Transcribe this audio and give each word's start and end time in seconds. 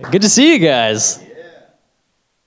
Good 0.00 0.22
to 0.22 0.28
see 0.28 0.52
you 0.52 0.60
guys. 0.60 1.20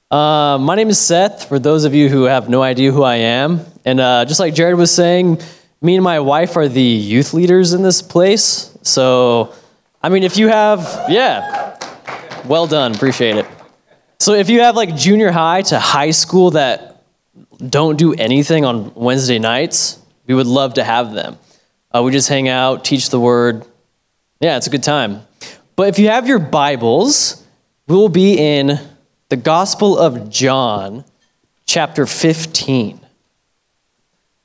Uh, 0.09 0.57
my 0.57 0.75
name 0.75 0.87
is 0.87 0.97
Seth, 0.97 1.49
for 1.49 1.59
those 1.59 1.83
of 1.83 1.93
you 1.93 2.07
who 2.07 2.23
have 2.23 2.47
no 2.47 2.63
idea 2.63 2.93
who 2.93 3.03
I 3.03 3.15
am. 3.15 3.65
And 3.83 3.99
uh, 3.99 4.23
just 4.23 4.39
like 4.39 4.53
Jared 4.53 4.77
was 4.77 4.89
saying, 4.89 5.41
me 5.81 5.95
and 5.95 6.03
my 6.03 6.21
wife 6.21 6.55
are 6.55 6.69
the 6.69 6.81
youth 6.81 7.33
leaders 7.33 7.73
in 7.73 7.83
this 7.83 8.01
place. 8.01 8.73
So, 8.83 9.53
I 10.01 10.07
mean, 10.07 10.23
if 10.23 10.37
you 10.37 10.47
have, 10.47 10.79
yeah, 11.09 11.77
well 12.45 12.67
done, 12.67 12.95
appreciate 12.95 13.35
it. 13.35 13.45
So, 14.21 14.33
if 14.33 14.49
you 14.49 14.61
have 14.61 14.77
like 14.77 14.95
junior 14.95 15.29
high 15.29 15.63
to 15.63 15.77
high 15.77 16.11
school 16.11 16.51
that 16.51 17.03
don't 17.57 17.97
do 17.97 18.13
anything 18.13 18.63
on 18.63 18.93
Wednesday 18.95 19.39
nights, 19.39 19.99
we 20.25 20.35
would 20.35 20.47
love 20.47 20.75
to 20.75 20.85
have 20.85 21.11
them. 21.11 21.37
Uh, 21.93 22.01
we 22.01 22.13
just 22.13 22.29
hang 22.29 22.47
out, 22.47 22.85
teach 22.85 23.09
the 23.09 23.19
word. 23.19 23.65
Yeah, 24.39 24.55
it's 24.55 24.67
a 24.67 24.69
good 24.71 24.83
time. 24.83 25.23
But 25.75 25.89
if 25.89 25.99
you 25.99 26.07
have 26.07 26.27
your 26.27 26.39
Bibles, 26.39 27.40
we 27.91 27.97
will 27.97 28.07
be 28.07 28.37
in 28.37 28.79
the 29.27 29.35
Gospel 29.35 29.99
of 29.99 30.29
John, 30.29 31.03
chapter 31.65 32.05
15. 32.05 33.01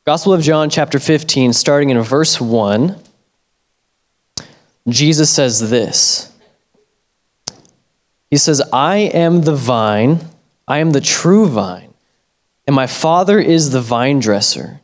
Gospel 0.05 0.33
of 0.33 0.43
John, 0.43 0.69
chapter 0.69 0.99
15, 0.99 1.53
starting 1.53 1.91
in 1.91 2.03
verse 2.03 2.41
1. 2.41 2.97
Jesus 4.89 5.31
says 5.31 5.71
this 5.71 6.33
He 8.31 8.37
says, 8.37 8.61
I 8.73 8.97
am 8.97 9.43
the 9.43 9.55
vine, 9.55 10.23
I 10.67 10.79
am 10.79 10.91
the 10.91 11.01
true 11.01 11.47
vine, 11.47 11.95
and 12.67 12.75
my 12.75 12.89
Father 12.89 13.39
is 13.39 13.71
the 13.71 13.81
vine 13.81 14.19
dresser. 14.19 14.81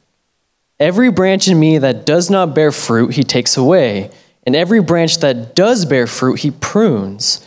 Every 0.79 1.11
branch 1.11 1.49
in 1.49 1.59
me 1.59 1.79
that 1.79 2.07
does 2.07 2.31
not 2.31 2.55
bear 2.55 2.71
fruit, 2.71 3.15
he 3.15 3.25
takes 3.25 3.57
away 3.57 4.13
and 4.45 4.57
every 4.57 4.81
branch 4.81 5.19
that 5.19 5.55
does 5.55 5.85
bear 5.85 6.07
fruit, 6.07 6.41
he 6.41 6.51
prunes, 6.51 7.47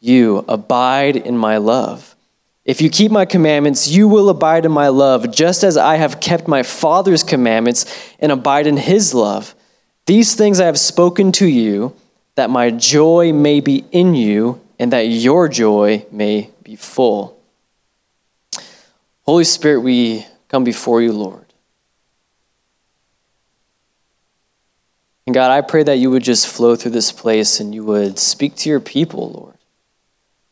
you. 0.00 0.44
Abide 0.48 1.16
in 1.16 1.36
my 1.36 1.56
love. 1.58 2.14
If 2.64 2.82
you 2.82 2.90
keep 2.90 3.10
my 3.10 3.24
commandments, 3.24 3.88
you 3.88 4.08
will 4.08 4.28
abide 4.28 4.66
in 4.66 4.72
my 4.72 4.88
love, 4.88 5.30
just 5.30 5.64
as 5.64 5.78
I 5.78 5.96
have 5.96 6.20
kept 6.20 6.46
my 6.46 6.62
Father's 6.62 7.22
commandments 7.22 7.86
and 8.20 8.30
abide 8.30 8.66
in 8.66 8.76
his 8.76 9.14
love. 9.14 9.54
These 10.04 10.34
things 10.34 10.60
I 10.60 10.66
have 10.66 10.78
spoken 10.78 11.32
to 11.32 11.46
you, 11.46 11.94
that 12.34 12.50
my 12.50 12.70
joy 12.70 13.32
may 13.32 13.60
be 13.60 13.84
in 13.90 14.14
you, 14.14 14.60
and 14.78 14.92
that 14.92 15.06
your 15.06 15.48
joy 15.48 16.04
may 16.12 16.50
be 16.62 16.76
full. 16.76 17.40
Holy 19.22 19.44
Spirit, 19.44 19.80
we 19.80 20.26
come 20.48 20.64
before 20.64 21.02
you, 21.02 21.12
Lord. 21.12 21.44
And 25.26 25.34
God, 25.34 25.50
I 25.50 25.60
pray 25.60 25.82
that 25.82 25.98
you 25.98 26.10
would 26.10 26.22
just 26.22 26.46
flow 26.48 26.74
through 26.76 26.92
this 26.92 27.12
place 27.12 27.60
and 27.60 27.74
you 27.74 27.84
would 27.84 28.18
speak 28.18 28.56
to 28.56 28.70
your 28.70 28.80
people, 28.80 29.30
Lord. 29.30 29.47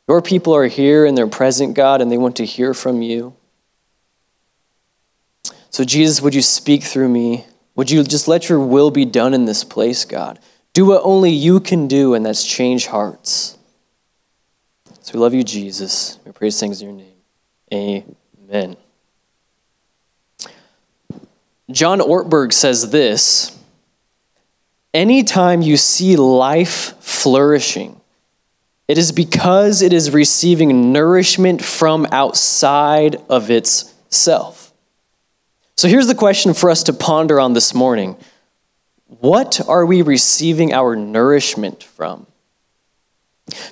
Your 0.08 0.22
people 0.22 0.54
are 0.54 0.66
here 0.66 1.04
and 1.04 1.16
they're 1.16 1.26
present, 1.26 1.74
God, 1.74 2.00
and 2.00 2.10
they 2.10 2.18
want 2.18 2.36
to 2.36 2.44
hear 2.44 2.74
from 2.74 3.02
you. 3.02 3.34
So, 5.70 5.84
Jesus, 5.84 6.22
would 6.22 6.34
you 6.34 6.42
speak 6.42 6.82
through 6.84 7.08
me? 7.08 7.44
Would 7.74 7.90
you 7.90 8.02
just 8.02 8.28
let 8.28 8.48
your 8.48 8.60
will 8.60 8.90
be 8.90 9.04
done 9.04 9.34
in 9.34 9.44
this 9.44 9.64
place, 9.64 10.04
God? 10.04 10.38
Do 10.72 10.86
what 10.86 11.02
only 11.04 11.30
you 11.30 11.60
can 11.60 11.88
do, 11.88 12.14
and 12.14 12.24
that's 12.24 12.44
change 12.44 12.86
hearts. 12.86 13.58
So, 15.00 15.12
we 15.14 15.20
love 15.20 15.34
you, 15.34 15.42
Jesus. 15.42 16.18
We 16.24 16.32
praise 16.32 16.58
things 16.58 16.80
in 16.80 16.88
your 16.88 16.96
name. 16.96 18.06
Amen. 18.50 18.76
John 21.70 21.98
Ortberg 21.98 22.52
says 22.52 22.90
this 22.90 23.58
Anytime 24.94 25.62
you 25.62 25.76
see 25.76 26.16
life 26.16 26.94
flourishing, 27.00 28.00
it 28.88 28.98
is 28.98 29.12
because 29.12 29.82
it 29.82 29.92
is 29.92 30.12
receiving 30.12 30.92
nourishment 30.92 31.62
from 31.62 32.06
outside 32.12 33.16
of 33.28 33.50
itself. 33.50 34.72
So 35.76 35.88
here's 35.88 36.06
the 36.06 36.14
question 36.14 36.54
for 36.54 36.70
us 36.70 36.84
to 36.84 36.92
ponder 36.92 37.40
on 37.40 37.52
this 37.52 37.74
morning 37.74 38.16
What 39.06 39.60
are 39.68 39.84
we 39.84 40.02
receiving 40.02 40.72
our 40.72 40.96
nourishment 40.96 41.82
from? 41.82 42.26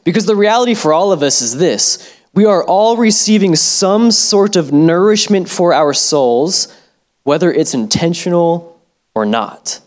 Because 0.05 0.27
the 0.27 0.37
reality 0.37 0.75
for 0.75 0.93
all 0.93 1.13
of 1.13 1.23
us 1.23 1.41
is 1.41 1.57
this 1.57 2.15
we 2.35 2.45
are 2.45 2.65
all 2.65 2.97
receiving 2.97 3.55
some 3.55 4.11
sort 4.11 4.57
of 4.57 4.73
nourishment 4.73 5.49
for 5.49 5.73
our 5.73 5.95
souls, 5.95 6.75
whether 7.23 7.53
it's 7.53 7.75
intentional 7.75 8.81
or 9.15 9.25
not. 9.25 9.81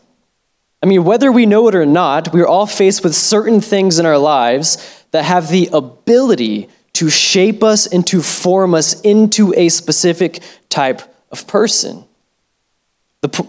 I 0.81 0.85
mean, 0.85 1.03
whether 1.03 1.31
we 1.31 1.45
know 1.45 1.67
it 1.67 1.75
or 1.75 1.85
not, 1.85 2.33
we're 2.33 2.47
all 2.47 2.67
faced 2.67 3.03
with 3.03 3.15
certain 3.15 3.59
things 3.59 3.99
in 3.99 4.05
our 4.05 4.17
lives 4.17 4.77
that 5.11 5.23
have 5.23 5.49
the 5.49 5.69
ability 5.73 6.69
to 6.93 7.09
shape 7.09 7.63
us 7.63 7.87
and 7.87 8.05
to 8.07 8.21
form 8.21 8.73
us 8.73 8.99
into 9.01 9.53
a 9.55 9.69
specific 9.69 10.41
type 10.69 11.01
of 11.31 11.47
person. 11.47 12.03
The, 13.21 13.47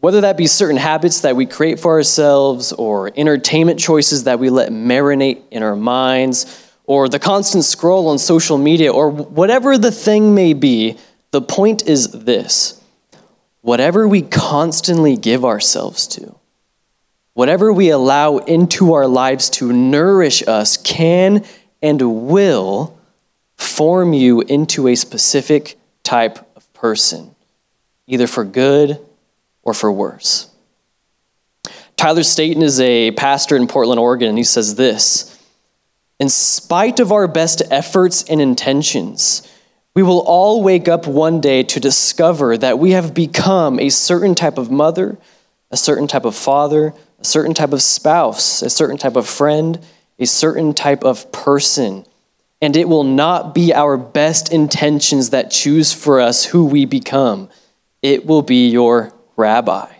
whether 0.00 0.20
that 0.20 0.36
be 0.36 0.46
certain 0.46 0.76
habits 0.76 1.20
that 1.20 1.36
we 1.36 1.46
create 1.46 1.80
for 1.80 1.92
ourselves, 1.92 2.72
or 2.72 3.10
entertainment 3.16 3.80
choices 3.80 4.24
that 4.24 4.38
we 4.38 4.50
let 4.50 4.70
marinate 4.70 5.42
in 5.50 5.62
our 5.62 5.76
minds, 5.76 6.64
or 6.84 7.08
the 7.08 7.18
constant 7.18 7.64
scroll 7.64 8.08
on 8.08 8.18
social 8.18 8.58
media, 8.58 8.92
or 8.92 9.10
whatever 9.10 9.76
the 9.76 9.90
thing 9.90 10.34
may 10.34 10.52
be, 10.52 10.96
the 11.30 11.42
point 11.42 11.86
is 11.86 12.10
this 12.10 12.80
whatever 13.60 14.08
we 14.08 14.22
constantly 14.22 15.16
give 15.16 15.44
ourselves 15.44 16.06
to, 16.06 16.34
Whatever 17.38 17.72
we 17.72 17.90
allow 17.90 18.38
into 18.38 18.94
our 18.94 19.06
lives 19.06 19.48
to 19.50 19.72
nourish 19.72 20.42
us 20.48 20.76
can 20.76 21.44
and 21.80 22.26
will 22.26 22.98
form 23.56 24.12
you 24.12 24.40
into 24.40 24.88
a 24.88 24.96
specific 24.96 25.78
type 26.02 26.40
of 26.56 26.72
person, 26.74 27.36
either 28.08 28.26
for 28.26 28.42
good 28.42 28.98
or 29.62 29.72
for 29.72 29.92
worse. 29.92 30.50
Tyler 31.94 32.24
Staton 32.24 32.60
is 32.60 32.80
a 32.80 33.12
pastor 33.12 33.54
in 33.54 33.68
Portland, 33.68 34.00
Oregon, 34.00 34.30
and 34.30 34.38
he 34.38 34.42
says 34.42 34.74
this 34.74 35.40
In 36.18 36.28
spite 36.28 36.98
of 36.98 37.12
our 37.12 37.28
best 37.28 37.62
efforts 37.70 38.24
and 38.24 38.40
intentions, 38.40 39.48
we 39.94 40.02
will 40.02 40.24
all 40.26 40.60
wake 40.60 40.88
up 40.88 41.06
one 41.06 41.40
day 41.40 41.62
to 41.62 41.78
discover 41.78 42.58
that 42.58 42.80
we 42.80 42.90
have 42.90 43.14
become 43.14 43.78
a 43.78 43.90
certain 43.90 44.34
type 44.34 44.58
of 44.58 44.72
mother, 44.72 45.16
a 45.70 45.76
certain 45.76 46.08
type 46.08 46.24
of 46.24 46.34
father, 46.34 46.94
a 47.18 47.24
certain 47.24 47.54
type 47.54 47.72
of 47.72 47.82
spouse, 47.82 48.62
a 48.62 48.70
certain 48.70 48.96
type 48.96 49.16
of 49.16 49.28
friend, 49.28 49.78
a 50.18 50.26
certain 50.26 50.74
type 50.74 51.04
of 51.04 51.30
person. 51.32 52.04
And 52.60 52.76
it 52.76 52.88
will 52.88 53.04
not 53.04 53.54
be 53.54 53.72
our 53.72 53.96
best 53.96 54.52
intentions 54.52 55.30
that 55.30 55.50
choose 55.50 55.92
for 55.92 56.20
us 56.20 56.46
who 56.46 56.64
we 56.64 56.84
become. 56.84 57.48
It 58.02 58.26
will 58.26 58.42
be 58.42 58.68
your 58.68 59.12
rabbi. 59.36 59.92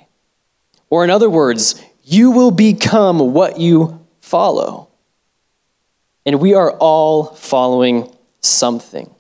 Or, 0.91 1.05
in 1.05 1.11
other 1.11 1.31
words, 1.31 1.83
you 2.03 2.31
will 2.31 2.51
become 2.51 3.33
what 3.33 3.61
you 3.61 4.05
follow. 4.21 4.89
And 6.25 6.41
we 6.41 6.55
are 6.55 6.73
all 6.73 7.25
following 7.35 8.15
something. 8.41 9.15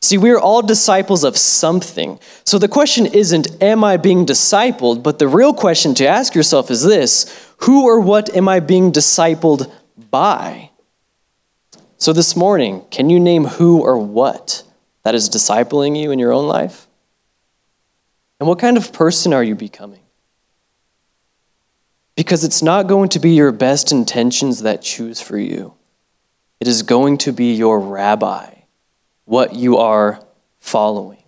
See, 0.00 0.16
we 0.16 0.30
are 0.30 0.38
all 0.38 0.62
disciples 0.62 1.24
of 1.24 1.36
something. 1.36 2.20
So 2.44 2.58
the 2.58 2.68
question 2.68 3.06
isn't, 3.06 3.62
am 3.62 3.82
I 3.82 3.96
being 3.96 4.24
discipled? 4.24 5.02
But 5.02 5.18
the 5.18 5.26
real 5.28 5.52
question 5.52 5.94
to 5.96 6.06
ask 6.06 6.34
yourself 6.34 6.70
is 6.70 6.82
this 6.82 7.52
who 7.58 7.84
or 7.84 8.00
what 8.00 8.34
am 8.36 8.48
I 8.48 8.60
being 8.60 8.92
discipled 8.92 9.70
by? 10.10 10.70
So 11.96 12.12
this 12.12 12.36
morning, 12.36 12.84
can 12.92 13.10
you 13.10 13.18
name 13.18 13.44
who 13.44 13.80
or 13.80 13.98
what 13.98 14.62
that 15.02 15.16
is 15.16 15.28
discipling 15.28 16.00
you 16.00 16.12
in 16.12 16.20
your 16.20 16.32
own 16.32 16.46
life? 16.46 16.86
And 18.38 18.48
what 18.48 18.60
kind 18.60 18.76
of 18.76 18.92
person 18.92 19.32
are 19.32 19.42
you 19.42 19.56
becoming? 19.56 20.02
Because 22.14 22.44
it's 22.44 22.62
not 22.62 22.86
going 22.86 23.08
to 23.10 23.18
be 23.18 23.30
your 23.30 23.50
best 23.50 23.90
intentions 23.90 24.62
that 24.62 24.80
choose 24.80 25.20
for 25.20 25.38
you. 25.38 25.74
It 26.60 26.68
is 26.68 26.82
going 26.82 27.18
to 27.18 27.32
be 27.32 27.52
your 27.52 27.80
rabbi, 27.80 28.57
what 29.28 29.54
you 29.54 29.76
are 29.76 30.24
following. 30.58 31.22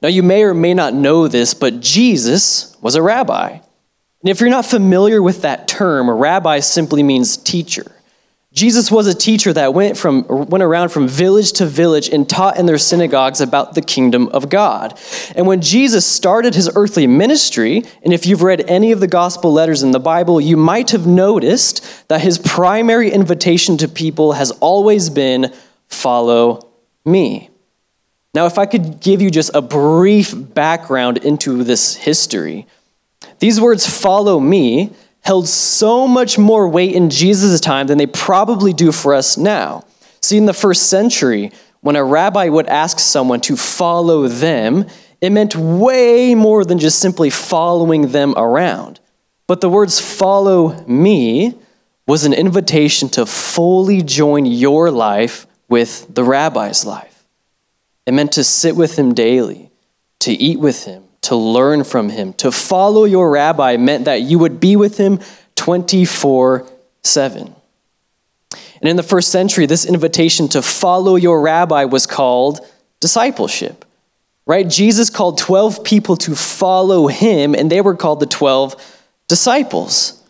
Now, 0.00 0.08
you 0.08 0.22
may 0.22 0.44
or 0.44 0.54
may 0.54 0.74
not 0.74 0.94
know 0.94 1.26
this, 1.26 1.54
but 1.54 1.80
Jesus 1.80 2.76
was 2.80 2.94
a 2.94 3.02
rabbi. 3.02 3.50
And 3.50 4.30
if 4.30 4.40
you're 4.40 4.48
not 4.48 4.64
familiar 4.64 5.20
with 5.20 5.42
that 5.42 5.66
term, 5.66 6.08
a 6.08 6.14
rabbi 6.14 6.60
simply 6.60 7.02
means 7.02 7.36
teacher. 7.36 7.90
Jesus 8.52 8.92
was 8.92 9.08
a 9.08 9.14
teacher 9.14 9.52
that 9.54 9.74
went, 9.74 9.96
from, 9.96 10.24
went 10.28 10.62
around 10.62 10.90
from 10.90 11.08
village 11.08 11.52
to 11.52 11.66
village 11.66 12.08
and 12.10 12.28
taught 12.28 12.58
in 12.58 12.66
their 12.66 12.78
synagogues 12.78 13.40
about 13.40 13.74
the 13.74 13.80
kingdom 13.80 14.28
of 14.28 14.48
God. 14.48 14.96
And 15.34 15.48
when 15.48 15.62
Jesus 15.62 16.06
started 16.06 16.54
his 16.54 16.70
earthly 16.76 17.08
ministry, 17.08 17.82
and 18.04 18.12
if 18.12 18.26
you've 18.26 18.42
read 18.42 18.68
any 18.68 18.92
of 18.92 19.00
the 19.00 19.08
gospel 19.08 19.52
letters 19.52 19.82
in 19.82 19.90
the 19.90 19.98
Bible, 19.98 20.40
you 20.40 20.56
might 20.56 20.90
have 20.90 21.06
noticed 21.06 22.06
that 22.08 22.20
his 22.20 22.38
primary 22.38 23.10
invitation 23.10 23.78
to 23.78 23.88
people 23.88 24.34
has 24.34 24.50
always 24.52 25.10
been 25.10 25.52
follow 25.92 26.68
me. 27.04 27.50
Now, 28.34 28.46
if 28.46 28.58
I 28.58 28.66
could 28.66 29.00
give 29.00 29.20
you 29.20 29.30
just 29.30 29.50
a 29.54 29.60
brief 29.60 30.32
background 30.34 31.18
into 31.18 31.62
this 31.64 31.94
history, 31.94 32.66
these 33.40 33.60
words 33.60 33.86
follow 33.86 34.40
me 34.40 34.90
held 35.20 35.46
so 35.46 36.08
much 36.08 36.38
more 36.38 36.68
weight 36.68 36.94
in 36.94 37.10
Jesus' 37.10 37.60
time 37.60 37.86
than 37.86 37.98
they 37.98 38.06
probably 38.06 38.72
do 38.72 38.90
for 38.90 39.14
us 39.14 39.36
now. 39.36 39.84
See, 40.20 40.36
in 40.36 40.46
the 40.46 40.52
first 40.52 40.88
century, 40.88 41.52
when 41.80 41.96
a 41.96 42.04
rabbi 42.04 42.48
would 42.48 42.66
ask 42.66 42.98
someone 42.98 43.40
to 43.42 43.56
follow 43.56 44.28
them, 44.28 44.86
it 45.20 45.30
meant 45.30 45.54
way 45.54 46.34
more 46.34 46.64
than 46.64 46.78
just 46.78 46.98
simply 46.98 47.30
following 47.30 48.12
them 48.12 48.34
around. 48.36 48.98
But 49.46 49.60
the 49.60 49.68
words 49.68 50.00
follow 50.00 50.84
me 50.86 51.54
was 52.06 52.24
an 52.24 52.32
invitation 52.32 53.08
to 53.10 53.26
fully 53.26 54.02
join 54.02 54.46
your 54.46 54.90
life 54.90 55.46
with 55.72 56.14
the 56.14 56.22
rabbi's 56.22 56.84
life. 56.84 57.24
It 58.04 58.12
meant 58.12 58.32
to 58.32 58.44
sit 58.44 58.76
with 58.76 58.98
him 58.98 59.14
daily, 59.14 59.70
to 60.18 60.30
eat 60.30 60.60
with 60.60 60.84
him, 60.84 61.04
to 61.22 61.34
learn 61.34 61.82
from 61.82 62.10
him. 62.10 62.34
To 62.34 62.52
follow 62.52 63.04
your 63.04 63.30
rabbi 63.30 63.78
meant 63.78 64.04
that 64.04 64.20
you 64.20 64.38
would 64.38 64.60
be 64.60 64.76
with 64.76 64.98
him 64.98 65.18
24 65.54 66.68
7. 67.02 67.54
And 68.82 68.88
in 68.88 68.96
the 68.96 69.02
first 69.02 69.30
century, 69.30 69.64
this 69.64 69.86
invitation 69.86 70.46
to 70.48 70.60
follow 70.60 71.16
your 71.16 71.40
rabbi 71.40 71.84
was 71.84 72.06
called 72.06 72.60
discipleship. 73.00 73.86
Right? 74.44 74.68
Jesus 74.68 75.08
called 75.08 75.38
12 75.38 75.84
people 75.84 76.16
to 76.18 76.36
follow 76.36 77.06
him, 77.06 77.54
and 77.54 77.72
they 77.72 77.80
were 77.80 77.96
called 77.96 78.20
the 78.20 78.26
12 78.26 78.76
disciples. 79.26 80.22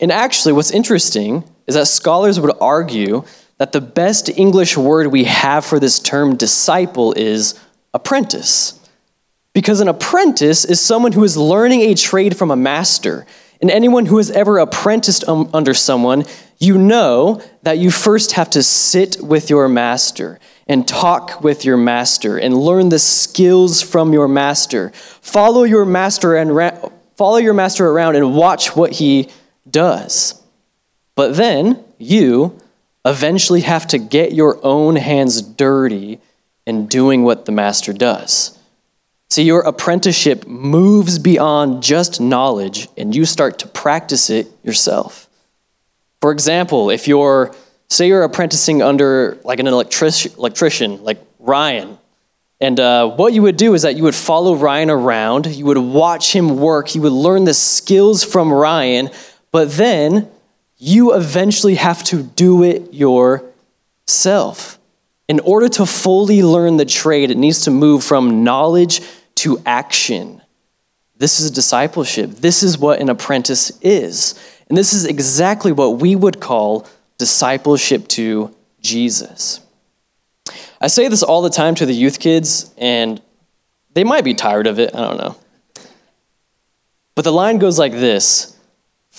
And 0.00 0.10
actually, 0.10 0.54
what's 0.54 0.72
interesting 0.72 1.44
is 1.66 1.74
that 1.74 1.86
scholars 1.86 2.38
would 2.40 2.54
argue 2.60 3.24
that 3.58 3.72
the 3.72 3.80
best 3.80 4.28
English 4.28 4.76
word 4.76 5.06
we 5.08 5.24
have 5.24 5.64
for 5.64 5.78
this 5.78 5.98
term 5.98 6.36
disciple 6.36 7.12
is 7.12 7.58
apprentice. 7.92 8.80
Because 9.52 9.80
an 9.80 9.88
apprentice 9.88 10.64
is 10.64 10.80
someone 10.80 11.12
who 11.12 11.22
is 11.22 11.36
learning 11.36 11.82
a 11.82 11.94
trade 11.94 12.36
from 12.36 12.50
a 12.50 12.56
master. 12.56 13.24
And 13.60 13.70
anyone 13.70 14.06
who 14.06 14.16
has 14.16 14.30
ever 14.32 14.58
apprenticed 14.58 15.26
um, 15.28 15.48
under 15.54 15.72
someone, 15.72 16.24
you 16.58 16.76
know 16.76 17.40
that 17.62 17.78
you 17.78 17.90
first 17.90 18.32
have 18.32 18.50
to 18.50 18.62
sit 18.62 19.22
with 19.22 19.48
your 19.48 19.68
master 19.68 20.40
and 20.66 20.86
talk 20.88 21.42
with 21.42 21.64
your 21.64 21.76
master 21.76 22.36
and 22.36 22.56
learn 22.56 22.88
the 22.88 22.98
skills 22.98 23.80
from 23.80 24.12
your 24.12 24.26
master. 24.26 24.90
Follow 25.20 25.62
your 25.62 25.84
master 25.84 26.36
and 26.36 26.54
ra- 26.54 26.90
follow 27.16 27.36
your 27.36 27.54
master 27.54 27.88
around 27.88 28.16
and 28.16 28.34
watch 28.34 28.74
what 28.74 28.92
he 28.92 29.28
does. 29.70 30.42
But 31.14 31.36
then 31.36 31.84
you 31.98 32.58
eventually 33.04 33.60
have 33.60 33.86
to 33.88 33.98
get 33.98 34.32
your 34.32 34.58
own 34.64 34.96
hands 34.96 35.42
dirty 35.42 36.20
and 36.66 36.88
doing 36.88 37.22
what 37.22 37.44
the 37.44 37.52
master 37.52 37.92
does. 37.92 38.58
See, 39.30 39.42
your 39.42 39.60
apprenticeship 39.60 40.46
moves 40.46 41.18
beyond 41.18 41.82
just 41.82 42.20
knowledge 42.20 42.88
and 42.96 43.14
you 43.14 43.24
start 43.24 43.58
to 43.60 43.68
practice 43.68 44.30
it 44.30 44.48
yourself. 44.62 45.28
For 46.20 46.32
example, 46.32 46.90
if 46.90 47.06
you're, 47.06 47.54
say, 47.88 48.08
you're 48.08 48.22
apprenticing 48.22 48.80
under 48.80 49.38
like 49.44 49.60
an 49.60 49.66
electric, 49.66 50.36
electrician, 50.38 51.02
like 51.02 51.18
Ryan, 51.38 51.98
and 52.60 52.78
uh, 52.80 53.10
what 53.10 53.32
you 53.32 53.42
would 53.42 53.56
do 53.56 53.74
is 53.74 53.82
that 53.82 53.96
you 53.96 54.04
would 54.04 54.14
follow 54.14 54.54
Ryan 54.54 54.88
around, 54.88 55.46
you 55.46 55.66
would 55.66 55.78
watch 55.78 56.32
him 56.34 56.56
work, 56.56 56.94
you 56.94 57.02
would 57.02 57.12
learn 57.12 57.44
the 57.44 57.52
skills 57.52 58.24
from 58.24 58.52
Ryan, 58.52 59.10
but 59.50 59.72
then 59.72 60.30
you 60.84 61.14
eventually 61.14 61.76
have 61.76 62.04
to 62.04 62.22
do 62.22 62.62
it 62.62 62.92
yourself. 62.92 64.78
In 65.28 65.40
order 65.40 65.66
to 65.70 65.86
fully 65.86 66.42
learn 66.42 66.76
the 66.76 66.84
trade, 66.84 67.30
it 67.30 67.38
needs 67.38 67.62
to 67.62 67.70
move 67.70 68.04
from 68.04 68.44
knowledge 68.44 69.00
to 69.36 69.62
action. 69.64 70.42
This 71.16 71.40
is 71.40 71.50
discipleship. 71.50 72.32
This 72.32 72.62
is 72.62 72.76
what 72.76 73.00
an 73.00 73.08
apprentice 73.08 73.72
is. 73.80 74.38
And 74.68 74.76
this 74.76 74.92
is 74.92 75.06
exactly 75.06 75.72
what 75.72 76.00
we 76.00 76.16
would 76.16 76.38
call 76.38 76.86
discipleship 77.16 78.06
to 78.08 78.54
Jesus. 78.82 79.60
I 80.82 80.88
say 80.88 81.08
this 81.08 81.22
all 81.22 81.40
the 81.40 81.48
time 81.48 81.74
to 81.76 81.86
the 81.86 81.94
youth 81.94 82.20
kids, 82.20 82.74
and 82.76 83.22
they 83.94 84.04
might 84.04 84.24
be 84.24 84.34
tired 84.34 84.66
of 84.66 84.78
it. 84.78 84.94
I 84.94 85.00
don't 85.00 85.16
know. 85.16 85.36
But 87.14 87.24
the 87.24 87.32
line 87.32 87.56
goes 87.56 87.78
like 87.78 87.92
this 87.92 88.53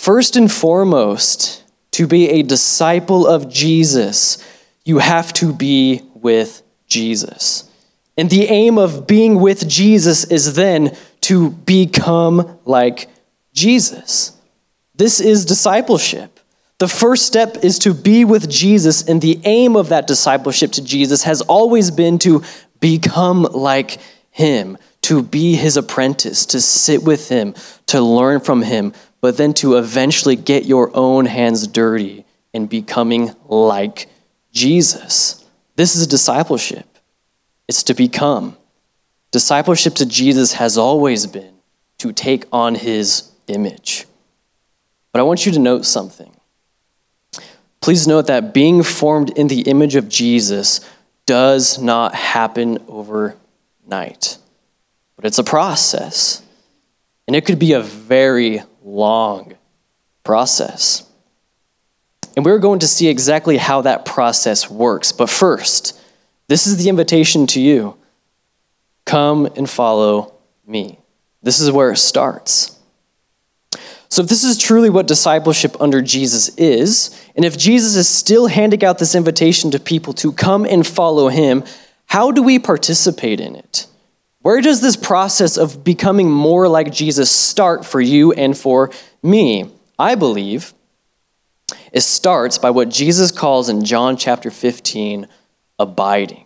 First 0.05 0.35
and 0.35 0.51
foremost, 0.51 1.63
to 1.93 2.05
be 2.05 2.29
a 2.29 2.43
disciple 2.43 3.25
of 3.25 3.51
Jesus, 3.51 4.37
you 4.83 4.99
have 4.99 5.33
to 5.33 5.51
be 5.51 6.03
with 6.13 6.61
Jesus. 6.85 7.67
And 8.15 8.29
the 8.29 8.43
aim 8.43 8.77
of 8.77 9.07
being 9.07 9.39
with 9.39 9.67
Jesus 9.67 10.23
is 10.25 10.53
then 10.53 10.95
to 11.21 11.49
become 11.49 12.59
like 12.65 13.09
Jesus. 13.51 14.37
This 14.93 15.19
is 15.19 15.43
discipleship. 15.43 16.39
The 16.77 16.87
first 16.87 17.25
step 17.25 17.63
is 17.63 17.79
to 17.79 17.95
be 17.95 18.25
with 18.25 18.47
Jesus, 18.47 19.09
and 19.09 19.19
the 19.19 19.39
aim 19.43 19.75
of 19.75 19.89
that 19.89 20.05
discipleship 20.05 20.73
to 20.73 20.83
Jesus 20.83 21.23
has 21.23 21.41
always 21.41 21.89
been 21.89 22.19
to 22.19 22.43
become 22.79 23.41
like 23.41 23.97
him, 24.29 24.77
to 25.01 25.23
be 25.23 25.55
his 25.55 25.77
apprentice, 25.77 26.45
to 26.45 26.61
sit 26.61 27.01
with 27.01 27.27
him, 27.29 27.55
to 27.87 28.01
learn 28.01 28.39
from 28.39 28.61
him, 28.61 28.93
but 29.25 29.37
then 29.37 29.55
to 29.55 29.75
eventually 29.75 30.35
get 30.35 30.65
your 30.65 30.95
own 30.95 31.25
hands 31.25 31.65
dirty 31.65 32.23
in 32.53 32.67
becoming 32.67 33.35
like 33.47 34.07
Jesus. 34.51 35.43
This 35.77 35.95
is 35.95 36.05
discipleship, 36.05 36.85
it's 37.67 37.81
to 37.81 37.95
become. 37.95 38.55
Discipleship 39.31 39.95
to 39.95 40.05
Jesus 40.05 40.53
has 40.53 40.77
always 40.77 41.25
been 41.25 41.55
to 41.97 42.13
take 42.13 42.45
on 42.51 42.75
his 42.75 43.31
image. 43.47 44.05
But 45.11 45.21
I 45.21 45.23
want 45.23 45.47
you 45.47 45.51
to 45.53 45.59
note 45.59 45.85
something. 45.85 46.31
Please 47.81 48.07
note 48.07 48.27
that 48.27 48.53
being 48.53 48.83
formed 48.83 49.31
in 49.31 49.47
the 49.47 49.61
image 49.61 49.95
of 49.95 50.07
Jesus 50.07 50.87
does 51.25 51.81
not 51.81 52.13
happen 52.13 52.77
overnight, 52.87 54.37
but 55.15 55.25
it's 55.25 55.39
a 55.39 55.43
process. 55.43 56.43
And 57.27 57.35
it 57.35 57.43
could 57.43 57.57
be 57.57 57.73
a 57.73 57.81
very 57.81 58.61
long 58.85 59.55
process. 60.23 61.03
And 62.35 62.45
we're 62.45 62.59
going 62.59 62.79
to 62.79 62.87
see 62.87 63.07
exactly 63.07 63.57
how 63.57 63.81
that 63.81 64.05
process 64.05 64.69
works. 64.69 65.11
But 65.11 65.29
first, 65.29 65.99
this 66.47 66.67
is 66.67 66.77
the 66.77 66.89
invitation 66.89 67.47
to 67.47 67.61
you 67.61 67.97
come 69.05 69.45
and 69.55 69.69
follow 69.69 70.33
me. 70.65 70.99
This 71.41 71.59
is 71.59 71.71
where 71.71 71.91
it 71.91 71.97
starts. 71.97 72.77
So, 74.09 74.21
if 74.21 74.29
this 74.29 74.43
is 74.43 74.57
truly 74.57 74.89
what 74.89 75.07
discipleship 75.07 75.75
under 75.79 76.01
Jesus 76.01 76.49
is, 76.57 77.21
and 77.35 77.43
if 77.43 77.57
Jesus 77.57 77.95
is 77.95 78.07
still 78.07 78.47
handing 78.47 78.83
out 78.83 78.97
this 78.97 79.15
invitation 79.15 79.71
to 79.71 79.79
people 79.79 80.13
to 80.13 80.31
come 80.31 80.65
and 80.65 80.85
follow 80.85 81.27
him, 81.27 81.63
how 82.05 82.31
do 82.31 82.41
we 82.41 82.59
participate 82.59 83.39
in 83.39 83.55
it? 83.55 83.87
Where 84.45 84.61
does 84.61 84.79
this 84.79 84.95
process 84.95 85.57
of 85.57 85.83
becoming 85.83 86.29
more 86.29 86.67
like 86.67 86.93
Jesus 86.93 87.31
start 87.31 87.83
for 87.83 87.99
you 87.99 88.31
and 88.31 88.55
for 88.55 88.91
me? 89.23 89.71
I 89.97 90.13
believe 90.13 90.71
it 91.91 92.01
starts 92.01 92.59
by 92.59 92.69
what 92.69 92.89
Jesus 92.89 93.31
calls 93.31 93.69
in 93.69 93.83
John 93.83 94.17
chapter 94.17 94.51
15 94.51 95.27
abiding. 95.79 96.45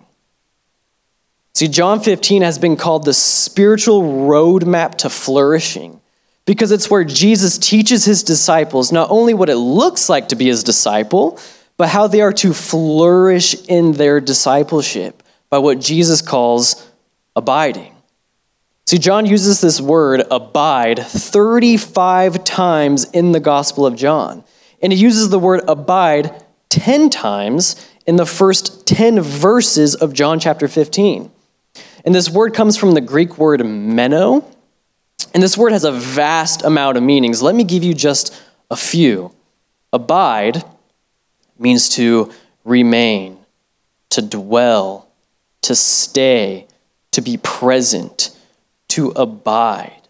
See, 1.53 1.68
John 1.68 2.00
15 2.00 2.41
has 2.41 2.58
been 2.58 2.77
called 2.77 3.03
the 3.03 3.13
spiritual 3.13 4.01
roadmap 4.01 4.96
to 5.00 5.10
flourishing 5.10 6.00
because 6.46 6.72
it's 6.72 6.89
where 6.89 7.03
Jesus 7.03 7.58
teaches 7.58 8.06
his 8.06 8.24
disciples 8.24 8.94
not 8.94 9.12
only 9.12 9.34
what 9.34 9.50
it 9.50 9.58
looks 9.58 10.08
like 10.08 10.29
to 10.29 10.38
be 10.38 10.46
his 10.46 10.63
disciple, 10.63 11.38
but 11.75 11.89
how 11.89 12.08
they 12.08 12.22
are 12.22 12.32
to 12.32 12.53
flourish 12.53 13.62
in 13.68 13.91
their 13.91 14.22
discipleship 14.22 15.22
by 15.50 15.58
what 15.58 15.82
Jesus 15.82 16.22
calls 16.22 16.88
abiding. 17.36 17.95
See, 18.86 18.98
John 18.98 19.25
uses 19.25 19.62
this 19.62 19.79
word 19.79 20.24
abide 20.31 21.00
35 21.00 22.43
times 22.43 23.05
in 23.12 23.33
the 23.33 23.39
Gospel 23.39 23.86
of 23.86 23.95
John. 23.95 24.43
And 24.81 24.91
he 24.91 25.00
uses 25.00 25.29
the 25.29 25.38
word 25.38 25.62
abide 25.67 26.43
10 26.69 27.09
times 27.09 27.88
in 28.07 28.15
the 28.15 28.25
first 28.25 28.88
10 28.88 29.21
verses 29.21 29.93
of 29.93 30.13
John 30.13 30.39
chapter 30.39 30.67
15. 30.67 31.31
And 32.03 32.15
this 32.15 32.29
word 32.29 32.53
comes 32.53 32.77
from 32.77 32.93
the 32.93 33.01
Greek 33.01 33.38
word 33.38 33.63
meno. 33.63 34.43
And 35.33 35.43
this 35.43 35.57
word 35.57 35.71
has 35.71 35.83
a 35.83 35.91
vast 35.91 36.63
amount 36.63 36.98
of 36.98 37.03
meanings. 37.03 37.43
Let 37.43 37.53
me 37.53 37.63
give 37.63 37.83
you 37.83 37.93
just 37.93 38.36
a 38.71 38.75
few. 38.75 39.33
Abide 39.93 40.63
means 41.59 41.89
to 41.89 42.31
remain, 42.63 43.38
to 44.09 44.21
dwell, 44.21 45.07
to 45.62 45.75
stay, 45.75 46.65
to 47.12 47.22
be 47.22 47.38
present, 47.38 48.36
to 48.89 49.10
abide. 49.16 50.08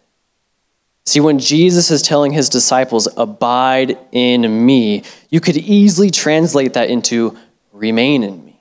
See, 1.06 1.20
when 1.20 1.38
Jesus 1.38 1.90
is 1.90 2.02
telling 2.02 2.32
his 2.32 2.48
disciples, 2.48 3.08
abide 3.16 3.98
in 4.12 4.64
me, 4.66 5.02
you 5.28 5.40
could 5.40 5.56
easily 5.56 6.10
translate 6.10 6.74
that 6.74 6.90
into 6.90 7.36
remain 7.72 8.22
in 8.22 8.44
me, 8.44 8.60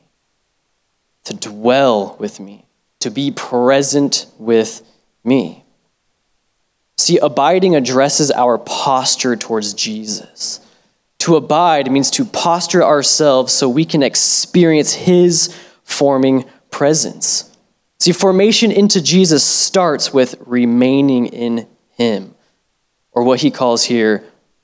to 1.25 1.35
dwell 1.35 2.15
with 2.19 2.39
me, 2.39 2.65
to 2.99 3.11
be 3.11 3.31
present 3.31 4.25
with 4.37 4.81
me. 5.23 5.63
See, 6.97 7.17
abiding 7.17 7.75
addresses 7.75 8.31
our 8.31 8.57
posture 8.57 9.35
towards 9.35 9.73
Jesus. 9.73 10.59
To 11.19 11.35
abide 11.35 11.91
means 11.91 12.09
to 12.11 12.25
posture 12.25 12.83
ourselves 12.83 13.53
so 13.53 13.67
we 13.69 13.85
can 13.85 14.03
experience 14.03 14.93
his 14.93 15.55
forming 15.83 16.45
presence. 16.71 17.48
See, 17.99 18.13
formation 18.13 18.71
into 18.71 19.01
Jesus 19.01 19.43
starts 19.43 20.13
with 20.13 20.35
remaining 20.45 21.25
in 21.27 21.67
him, 21.91 22.33
or 23.11 23.23
what 23.23 23.41
he 23.41 23.51
calls 23.51 23.83
here 23.83 24.23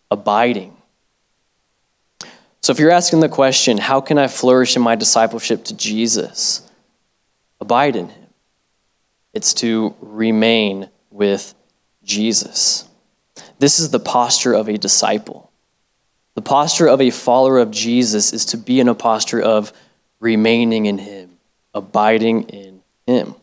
abiding. 0.10 0.76
So, 2.62 2.72
if 2.72 2.80
you're 2.80 2.92
asking 2.92 3.20
the 3.20 3.30
question, 3.30 3.78
how 3.78 4.00
can 4.00 4.18
I 4.18 4.28
flourish 4.28 4.76
in 4.76 4.82
my 4.82 4.96
discipleship 4.96 5.66
to 5.66 5.76
Jesus? 5.76 6.70
Abide 7.60 7.96
in 7.96 8.10
him. 8.10 8.28
It's 9.34 9.54
to 9.56 9.94
remain 10.00 10.90
with 11.12 11.54
Jesus. 12.04 12.88
This 13.60 13.80
is 13.80 13.90
the 13.90 14.00
posture 14.00 14.54
of 14.54 14.70
a 14.70 14.78
disciple. 14.78 15.52
The 16.36 16.42
posture 16.42 16.88
of 16.88 17.02
a 17.02 17.10
follower 17.10 17.60
of 17.60 17.72
Jesus 17.72 18.32
is 18.32 18.46
to 18.46 18.58
be 18.58 18.80
in 18.80 18.88
a 18.88 18.96
posture 18.96 19.42
of 19.42 19.74
remaining 20.20 20.86
in 20.86 20.98
him, 20.98 21.38
abiding 21.74 22.44
in 22.44 22.75
him. 23.08 23.36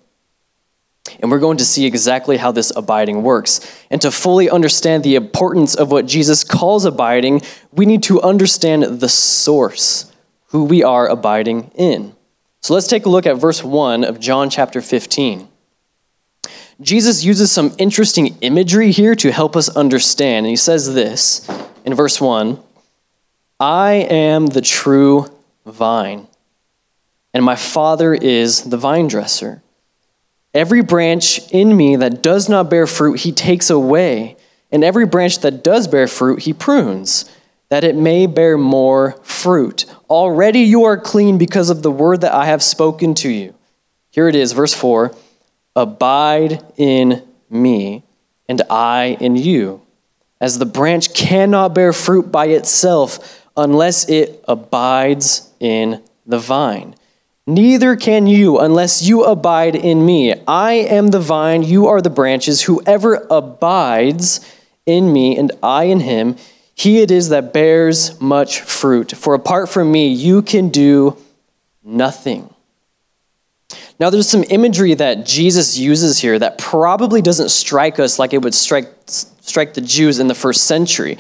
And 1.20 1.30
we're 1.30 1.38
going 1.38 1.58
to 1.58 1.64
see 1.64 1.86
exactly 1.86 2.36
how 2.36 2.52
this 2.52 2.72
abiding 2.74 3.22
works. 3.22 3.60
And 3.90 4.00
to 4.02 4.10
fully 4.10 4.48
understand 4.48 5.04
the 5.04 5.14
importance 5.14 5.74
of 5.74 5.90
what 5.90 6.06
Jesus 6.06 6.44
calls 6.44 6.84
abiding, 6.84 7.42
we 7.72 7.86
need 7.86 8.02
to 8.04 8.20
understand 8.22 8.82
the 9.00 9.08
source, 9.08 10.12
who 10.48 10.64
we 10.64 10.82
are 10.82 11.08
abiding 11.08 11.70
in. 11.74 12.14
So 12.60 12.74
let's 12.74 12.86
take 12.86 13.06
a 13.06 13.08
look 13.08 13.26
at 13.26 13.36
verse 13.36 13.62
1 13.62 14.04
of 14.04 14.20
John 14.20 14.48
chapter 14.48 14.80
15. 14.80 15.48
Jesus 16.80 17.24
uses 17.24 17.50
some 17.52 17.74
interesting 17.78 18.38
imagery 18.40 18.90
here 18.90 19.14
to 19.16 19.30
help 19.30 19.56
us 19.56 19.68
understand. 19.76 20.46
And 20.46 20.50
he 20.50 20.56
says 20.56 20.94
this 20.94 21.48
in 21.84 21.94
verse 21.94 22.20
1 22.20 22.60
I 23.60 23.92
am 23.92 24.46
the 24.46 24.60
true 24.60 25.26
vine 25.64 26.26
and 27.34 27.44
my 27.44 27.56
Father 27.56 28.14
is 28.14 28.64
the 28.64 28.76
vine 28.76 29.08
dresser. 29.08 29.62
Every 30.54 30.82
branch 30.82 31.40
in 31.50 31.76
me 31.76 31.96
that 31.96 32.22
does 32.22 32.48
not 32.48 32.68
bear 32.68 32.86
fruit, 32.86 33.20
he 33.20 33.32
takes 33.32 33.70
away, 33.70 34.36
and 34.70 34.84
every 34.84 35.06
branch 35.06 35.40
that 35.40 35.64
does 35.64 35.88
bear 35.88 36.06
fruit, 36.06 36.40
he 36.40 36.52
prunes, 36.52 37.30
that 37.70 37.84
it 37.84 37.96
may 37.96 38.26
bear 38.26 38.58
more 38.58 39.12
fruit. 39.22 39.86
Already 40.10 40.60
you 40.60 40.84
are 40.84 40.98
clean 40.98 41.38
because 41.38 41.70
of 41.70 41.82
the 41.82 41.90
word 41.90 42.20
that 42.20 42.34
I 42.34 42.46
have 42.46 42.62
spoken 42.62 43.14
to 43.16 43.30
you. 43.30 43.54
Here 44.10 44.28
it 44.28 44.34
is, 44.34 44.52
verse 44.52 44.74
4 44.74 45.14
Abide 45.74 46.62
in 46.76 47.22
me, 47.48 48.04
and 48.46 48.60
I 48.68 49.16
in 49.20 49.36
you. 49.36 49.80
As 50.38 50.58
the 50.58 50.66
branch 50.66 51.14
cannot 51.14 51.74
bear 51.74 51.94
fruit 51.94 52.30
by 52.30 52.46
itself 52.46 53.46
unless 53.56 54.08
it 54.08 54.44
abides 54.46 55.50
in 55.60 56.02
the 56.26 56.38
vine. 56.38 56.94
Neither 57.46 57.96
can 57.96 58.26
you 58.28 58.58
unless 58.58 59.02
you 59.02 59.24
abide 59.24 59.74
in 59.74 60.06
me. 60.06 60.34
I 60.46 60.74
am 60.74 61.08
the 61.08 61.18
vine, 61.18 61.62
you 61.62 61.88
are 61.88 62.00
the 62.00 62.10
branches. 62.10 62.62
Whoever 62.62 63.26
abides 63.30 64.40
in 64.86 65.12
me 65.12 65.36
and 65.36 65.50
I 65.62 65.84
in 65.84 66.00
him, 66.00 66.36
he 66.74 67.00
it 67.00 67.10
is 67.10 67.30
that 67.30 67.52
bears 67.52 68.20
much 68.20 68.60
fruit. 68.60 69.12
For 69.12 69.34
apart 69.34 69.68
from 69.68 69.90
me, 69.90 70.08
you 70.08 70.42
can 70.42 70.68
do 70.68 71.16
nothing. 71.82 72.52
Now, 73.98 74.10
there's 74.10 74.28
some 74.28 74.44
imagery 74.48 74.94
that 74.94 75.26
Jesus 75.26 75.78
uses 75.78 76.18
here 76.18 76.38
that 76.38 76.58
probably 76.58 77.22
doesn't 77.22 77.50
strike 77.50 77.98
us 77.98 78.18
like 78.18 78.32
it 78.32 78.42
would 78.42 78.54
strike, 78.54 78.90
strike 79.06 79.74
the 79.74 79.80
Jews 79.80 80.18
in 80.18 80.28
the 80.28 80.34
first 80.34 80.64
century. 80.64 81.18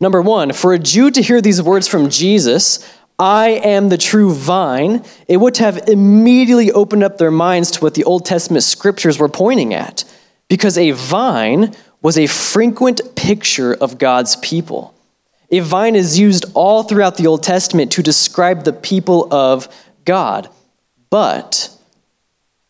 Number 0.00 0.20
one, 0.20 0.52
for 0.52 0.72
a 0.72 0.78
Jew 0.78 1.10
to 1.10 1.22
hear 1.22 1.40
these 1.40 1.62
words 1.62 1.86
from 1.86 2.10
Jesus, 2.10 2.84
I 3.18 3.50
am 3.50 3.88
the 3.88 3.98
true 3.98 4.34
vine, 4.34 5.04
it 5.28 5.36
would 5.36 5.56
have 5.58 5.88
immediately 5.88 6.72
opened 6.72 7.04
up 7.04 7.18
their 7.18 7.30
minds 7.30 7.70
to 7.72 7.80
what 7.80 7.94
the 7.94 8.04
Old 8.04 8.24
Testament 8.24 8.64
scriptures 8.64 9.18
were 9.18 9.28
pointing 9.28 9.72
at. 9.72 10.04
Because 10.48 10.76
a 10.76 10.90
vine 10.90 11.74
was 12.02 12.18
a 12.18 12.26
frequent 12.26 13.14
picture 13.14 13.74
of 13.74 13.98
God's 13.98 14.36
people. 14.36 14.94
A 15.50 15.60
vine 15.60 15.94
is 15.94 16.18
used 16.18 16.44
all 16.54 16.82
throughout 16.82 17.16
the 17.16 17.26
Old 17.26 17.42
Testament 17.42 17.92
to 17.92 18.02
describe 18.02 18.64
the 18.64 18.72
people 18.72 19.32
of 19.32 19.68
God. 20.04 20.48
But 21.10 21.70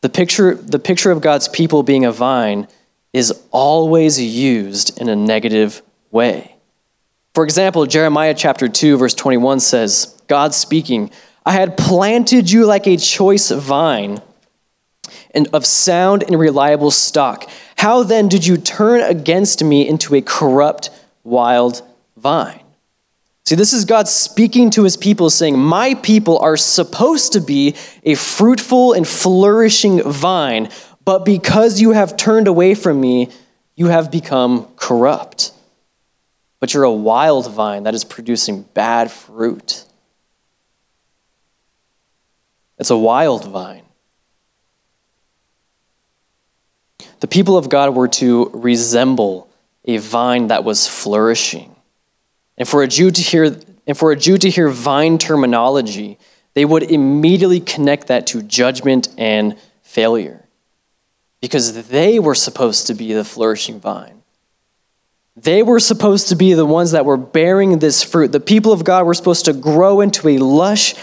the 0.03 0.11
picture, 0.11 0.55
the 0.55 0.79
picture 0.79 1.11
of 1.11 1.23
God's 1.23 1.49
people 1.49 1.83
being 1.83 2.05
a 2.05 2.13
vine 2.13 2.69
is 3.15 3.33
always 3.51 4.21
used 4.21 5.01
in 5.01 5.09
a 5.09 5.17
negative 5.17 5.81
way. 6.11 6.55
For 7.35 7.43
example, 7.43 7.87
Jeremiah 7.87 8.35
chapter 8.35 8.69
2, 8.69 8.99
verse 8.99 9.15
21 9.15 9.61
says, 9.61 10.13
God 10.26 10.54
speaking, 10.54 11.11
I 11.47 11.52
had 11.52 11.76
planted 11.76 12.50
you 12.50 12.66
like 12.66 12.87
a 12.87 12.97
choice 12.97 13.50
vine 13.50 14.21
and 15.33 15.49
of 15.52 15.66
sound 15.66 16.23
and 16.23 16.38
reliable 16.38 16.90
stock. 16.90 17.49
How 17.76 18.02
then 18.02 18.28
did 18.28 18.47
you 18.47 18.57
turn 18.57 19.02
against 19.02 19.62
me 19.62 19.87
into 19.87 20.14
a 20.14 20.23
corrupt 20.23 20.90
wild 21.23 21.83
vine? 22.16 22.61
See, 23.47 23.57
this 23.57 23.75
is 23.75 23.85
God 23.85 24.09
speaking 24.09 24.71
to 24.71 24.85
his 24.85 24.97
people, 24.97 25.28
saying, 25.28 25.59
My 25.59 25.95
people 25.95 26.38
are 26.38 26.57
supposed 26.57 27.35
to 27.35 27.40
be 27.43 27.75
a 28.02 28.14
fruitful 28.14 28.95
and 28.95 29.07
flourishing 29.07 30.02
vine, 30.02 30.71
but 31.04 31.26
because 31.26 31.78
you 31.78 31.90
have 31.90 32.16
turned 32.16 32.49
away 32.49 32.75
from 32.75 32.99
me, 33.02 33.28
you 33.76 33.88
have 33.88 34.11
become 34.11 34.69
corrupt. 34.76 35.52
But 36.59 36.73
you're 36.73 36.85
a 36.85 36.93
wild 36.93 37.52
vine 37.52 37.83
that 37.83 37.95
is 37.95 38.04
producing 38.04 38.62
bad 38.73 39.11
fruit. 39.11 39.85
It's 42.85 42.91
a 42.91 42.99
wild 42.99 43.47
vine. 43.47 43.81
The 47.21 47.26
people 47.26 47.57
of 47.57 47.71
God 47.71 47.95
were 47.95 48.09
to 48.09 48.50
resemble 48.53 49.49
a 49.87 49.97
vine 49.97 50.49
that 50.49 50.64
was 50.64 50.87
flourishing. 50.87 51.75
And 52.59 52.69
for 52.69 52.83
a 52.83 52.87
Jew 52.87 53.11
to 53.11 53.23
hear 53.23 53.57
and 53.87 53.97
for 53.97 54.12
a 54.12 54.17
Jew 54.17 54.37
to 54.37 54.50
hear 54.50 54.69
vine 54.69 55.17
terminology, 55.17 56.19
they 56.53 56.67
would 56.67 56.83
immediately 56.83 57.59
connect 57.59 58.09
that 58.09 58.26
to 58.26 58.43
judgment 58.43 59.09
and 59.17 59.57
failure. 59.81 60.45
Because 61.41 61.88
they 61.88 62.19
were 62.19 62.35
supposed 62.35 62.88
to 62.88 62.95
be 62.95 63.14
the 63.14 63.25
flourishing 63.25 63.81
vine. 63.81 64.21
They 65.37 65.62
were 65.62 65.81
supposed 65.81 66.29
to 66.29 66.37
be 66.37 66.53
the 66.53 66.67
ones 66.67 66.91
that 66.91 67.07
were 67.07 67.17
bearing 67.17 67.79
this 67.79 68.03
fruit. 68.03 68.33
The 68.33 68.41
people 68.41 68.73
of 68.73 68.85
God 68.85 69.07
were 69.07 69.14
supposed 69.14 69.47
to 69.47 69.55
grow 69.55 70.03
into 70.03 70.29
a 70.29 70.37
lush 70.37 70.95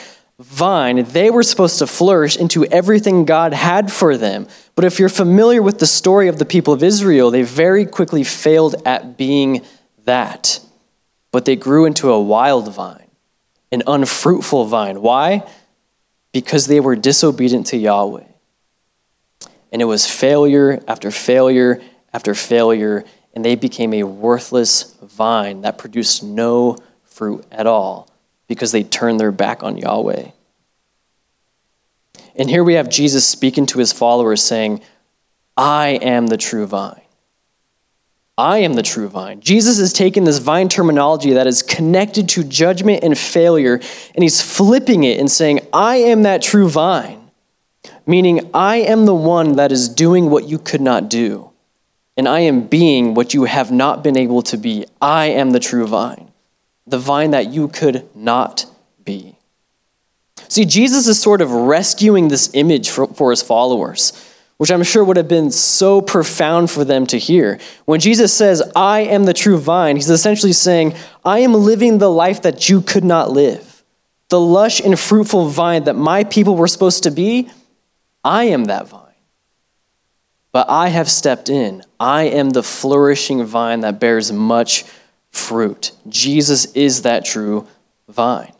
vine, 0.42 1.04
they 1.04 1.30
were 1.30 1.44
supposed 1.44 1.80
to 1.80 1.88
flourish 1.88 2.36
into 2.36 2.66
everything 2.66 3.26
God 3.26 3.54
had 3.54 3.92
for 3.92 4.18
them. 4.18 4.48
But 4.76 4.86
if 4.86 5.00
you're 5.00 5.10
familiar 5.10 5.62
with 5.62 5.80
the 5.80 5.88
story 5.88 6.28
of 6.28 6.40
the 6.40 6.46
people 6.46 6.74
of 6.74 6.84
Israel, 6.84 7.32
they 7.32 7.44
very 7.44 7.86
quickly 7.86 8.24
failed 8.24 8.76
at 8.86 9.18
being 9.18 9.62
that. 10.06 10.60
But 11.32 11.46
they 11.46 11.56
grew 11.56 11.86
into 11.86 12.12
a 12.12 12.22
wild 12.22 12.74
vine, 12.74 13.10
an 13.72 13.84
unfruitful 13.88 14.66
vine. 14.66 15.02
Why? 15.02 15.48
Because 16.32 16.68
they 16.68 16.80
were 16.80 16.96
disobedient 16.96 17.68
to 17.68 17.78
Yahweh. 17.78 18.26
And 19.72 19.82
it 19.82 19.86
was 19.86 20.06
failure 20.06 20.84
after 20.88 21.12
failure 21.12 21.82
after 22.14 22.36
failure 22.36 23.06
and 23.34 23.46
they 23.46 23.56
became 23.56 23.94
a 23.94 24.04
worthless 24.04 24.96
vine 25.02 25.62
that 25.62 25.78
produced 25.78 26.24
no 26.24 26.78
fruit 27.06 27.46
at 27.52 27.68
all 27.68 28.11
because 28.52 28.74
they 28.74 28.84
turned 28.84 29.18
their 29.18 29.32
back 29.32 29.64
on 29.64 29.78
Yahweh. 29.78 30.30
And 32.36 32.50
here 32.50 32.66
we 32.66 32.74
have 32.74 32.90
Jesus 32.90 33.26
speaking 33.26 33.66
to 33.68 33.80
his 33.80 33.94
followers 33.94 34.44
saying, 34.44 34.82
I 35.56 36.00
am 36.02 36.28
the 36.28 36.36
true 36.36 36.68
vine. 36.68 37.00
I 38.38 38.58
am 38.58 38.74
the 38.74 38.84
true 38.84 39.08
vine. 39.08 39.40
Jesus 39.40 39.80
is 39.80 39.94
taking 39.94 40.26
this 40.26 40.40
vine 40.40 40.68
terminology 40.68 41.32
that 41.32 41.48
is 41.48 41.64
connected 41.64 42.28
to 42.30 42.44
judgment 42.44 43.06
and 43.06 43.18
failure, 43.18 43.76
and 44.16 44.22
he's 44.22 44.42
flipping 44.42 45.06
it 45.06 45.18
and 45.18 45.32
saying, 45.32 45.62
I 45.72 45.96
am 45.96 46.24
that 46.24 46.42
true 46.42 46.68
vine, 46.68 47.32
meaning 48.06 48.50
I 48.54 48.78
am 48.78 49.06
the 49.06 49.16
one 49.16 49.56
that 49.56 49.72
is 49.72 49.88
doing 49.88 50.30
what 50.30 50.44
you 50.44 50.60
could 50.60 50.82
not 50.82 51.10
do, 51.10 51.52
and 52.18 52.28
I 52.28 52.42
am 52.42 52.68
being 52.68 53.14
what 53.14 53.34
you 53.34 53.46
have 53.46 53.72
not 53.72 54.04
been 54.04 54.18
able 54.18 54.42
to 54.42 54.58
be. 54.58 54.86
I 55.02 55.28
am 55.28 55.52
the 55.52 55.60
true 55.62 55.88
vine, 55.88 56.34
the 56.88 57.00
vine 57.00 57.32
that 57.32 57.52
you 57.52 57.68
could 57.68 58.08
not 58.16 58.66
be. 59.04 59.38
See, 60.48 60.66
Jesus 60.66 61.08
is 61.08 61.20
sort 61.20 61.42
of 61.42 61.52
rescuing 61.52 62.28
this 62.28 62.50
image 62.54 62.90
for, 62.90 63.08
for 63.08 63.30
his 63.30 63.42
followers 63.42 64.14
which 64.62 64.70
I'm 64.70 64.84
sure 64.84 65.04
would 65.04 65.18
have 65.18 65.28
been 65.28 65.50
so 65.50 66.02
profound 66.04 66.70
for 66.70 66.86
them 66.86 67.08
to 67.08 67.18
hear. 67.18 67.58
When 67.86 68.00
Jesus 68.00 68.32
says, 68.32 68.62
I 68.76 69.00
am 69.00 69.24
the 69.24 69.34
true 69.34 69.58
vine, 69.58 69.96
he's 69.96 70.12
essentially 70.12 70.54
saying, 70.54 70.94
I 71.26 71.40
am 71.40 71.56
living 71.56 71.98
the 71.98 72.12
life 72.12 72.44
that 72.44 72.70
you 72.70 72.82
could 72.82 73.04
not 73.04 73.32
live. 73.32 73.84
The 74.30 74.40
lush 74.40 74.80
and 74.80 75.00
fruitful 75.00 75.48
vine 75.48 75.86
that 75.86 75.96
my 75.96 76.26
people 76.26 76.56
were 76.56 76.68
supposed 76.68 77.02
to 77.04 77.10
be, 77.10 77.50
I 78.24 78.44
am 78.44 78.66
that 78.66 78.88
vine. 78.88 79.02
But 80.52 80.70
I 80.70 80.90
have 80.90 81.10
stepped 81.10 81.50
in. 81.50 81.82
I 82.00 82.26
am 82.26 82.52
the 82.52 82.62
flourishing 82.62 83.44
vine 83.44 83.80
that 83.80 84.00
bears 84.00 84.32
much 84.32 84.86
fruit. 85.32 85.92
Jesus 86.08 86.66
is 86.74 87.02
that 87.04 87.26
true 87.26 87.68
vine. 88.08 88.54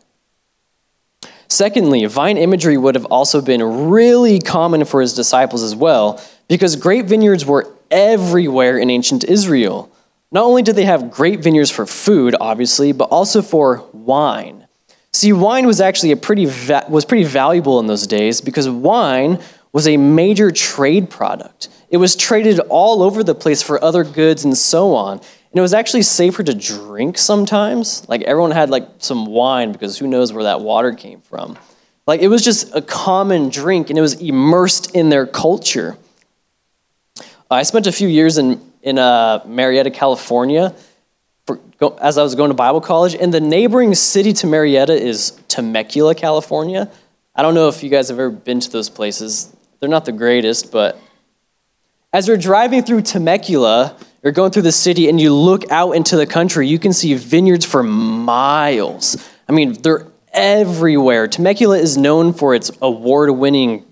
Secondly, 1.48 2.06
vine 2.06 2.38
imagery 2.38 2.78
would 2.78 2.94
have 2.94 3.04
also 3.06 3.42
been 3.42 3.62
really 3.90 4.38
common 4.38 4.84
for 4.86 5.02
his 5.02 5.12
disciples 5.12 5.62
as 5.62 5.76
well, 5.76 6.22
because 6.48 6.76
grape 6.76 7.06
vineyards 7.06 7.44
were 7.44 7.68
everywhere 7.90 8.78
in 8.78 8.88
ancient 8.88 9.24
Israel. 9.24 9.90
Not 10.30 10.44
only 10.44 10.62
did 10.62 10.76
they 10.76 10.86
have 10.86 11.10
grape 11.10 11.40
vineyards 11.40 11.70
for 11.70 11.84
food, 11.84 12.34
obviously, 12.40 12.92
but 12.92 13.10
also 13.10 13.42
for 13.42 13.86
wine. 13.92 14.66
See, 15.12 15.34
wine 15.34 15.66
was 15.66 15.78
actually 15.78 16.12
a 16.12 16.16
pretty 16.16 16.46
va- 16.46 16.86
was 16.88 17.04
pretty 17.04 17.24
valuable 17.24 17.78
in 17.80 17.86
those 17.86 18.06
days 18.06 18.40
because 18.40 18.66
wine 18.66 19.38
was 19.72 19.86
a 19.86 19.98
major 19.98 20.50
trade 20.50 21.10
product. 21.10 21.68
It 21.90 21.98
was 21.98 22.16
traded 22.16 22.60
all 22.60 23.02
over 23.02 23.22
the 23.22 23.34
place 23.34 23.60
for 23.60 23.82
other 23.84 24.04
goods 24.04 24.44
and 24.44 24.56
so 24.56 24.94
on. 24.94 25.20
And 25.52 25.58
it 25.58 25.62
was 25.62 25.74
actually 25.74 26.02
safer 26.02 26.42
to 26.42 26.54
drink 26.54 27.18
sometimes. 27.18 28.08
Like 28.08 28.22
everyone 28.22 28.52
had 28.52 28.70
like 28.70 28.88
some 28.98 29.26
wine 29.26 29.70
because 29.70 29.98
who 29.98 30.06
knows 30.06 30.32
where 30.32 30.44
that 30.44 30.62
water 30.62 30.92
came 30.92 31.20
from. 31.20 31.58
Like 32.06 32.22
it 32.22 32.28
was 32.28 32.42
just 32.42 32.74
a 32.74 32.80
common 32.80 33.50
drink 33.50 33.90
and 33.90 33.98
it 33.98 34.02
was 34.02 34.14
immersed 34.14 34.94
in 34.94 35.10
their 35.10 35.26
culture. 35.26 35.98
I 37.50 37.64
spent 37.64 37.86
a 37.86 37.92
few 37.92 38.08
years 38.08 38.38
in, 38.38 38.62
in 38.82 38.98
uh, 38.98 39.40
Murrieta, 39.40 39.92
California, 39.92 40.74
for, 41.46 41.60
as 42.00 42.16
I 42.16 42.22
was 42.22 42.34
going 42.34 42.48
to 42.48 42.54
Bible 42.54 42.80
college, 42.80 43.14
and 43.14 43.34
the 43.34 43.40
neighboring 43.40 43.94
city 43.94 44.32
to 44.32 44.46
Murrieta 44.46 44.98
is 44.98 45.32
Temecula, 45.48 46.14
California. 46.14 46.90
I 47.34 47.42
don't 47.42 47.54
know 47.54 47.68
if 47.68 47.82
you 47.82 47.90
guys 47.90 48.08
have 48.08 48.18
ever 48.18 48.30
been 48.30 48.60
to 48.60 48.70
those 48.70 48.88
places. 48.88 49.54
They're 49.80 49.90
not 49.90 50.06
the 50.06 50.12
greatest, 50.12 50.72
but 50.72 50.98
as 52.12 52.28
you're 52.28 52.36
driving 52.36 52.82
through 52.82 53.02
Temecula, 53.02 53.96
you're 54.22 54.32
going 54.32 54.52
through 54.52 54.62
the 54.62 54.72
city 54.72 55.08
and 55.08 55.20
you 55.20 55.34
look 55.34 55.70
out 55.70 55.92
into 55.92 56.16
the 56.16 56.26
country, 56.26 56.68
you 56.68 56.78
can 56.78 56.92
see 56.92 57.14
vineyards 57.14 57.64
for 57.64 57.82
miles. 57.82 59.16
I 59.48 59.52
mean, 59.52 59.80
they're 59.82 60.06
everywhere. 60.32 61.26
Temecula 61.26 61.78
is 61.78 61.96
known 61.96 62.32
for 62.32 62.54
its 62.54 62.70
award 62.80 63.30
winning 63.30 63.84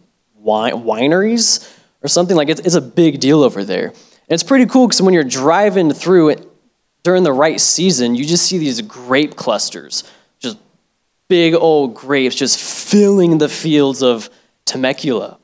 wineries 0.43 1.77
or 2.03 2.09
something 2.09 2.37
like 2.37 2.49
it's, 2.49 2.61
it's 2.61 2.75
a 2.75 2.81
big 2.81 3.21
deal 3.21 3.43
over 3.43 3.65
there. 3.65 3.89
And 3.89 4.35
it's 4.35 4.43
pretty 4.43 4.67
cool 4.67 4.87
because 4.87 5.03
when 5.03 5.13
you're 5.13 5.25
driving 5.25 5.93
through 5.93 6.31
it 6.31 6.47
during 7.03 7.25
the 7.25 7.33
right 7.33 7.61
season, 7.61 8.15
you 8.15 8.25
just 8.25 8.47
see 8.47 8.59
these 8.59 8.81
grape 8.83 9.37
clusters, 9.37 10.05
just 10.39 10.59
big 11.29 11.55
old 11.55 11.95
grapes 11.95 12.37
just 12.37 12.61
filling 12.61 13.39
the 13.39 13.49
fields 13.49 14.03
of 14.03 14.31
Temecula. 14.65 15.40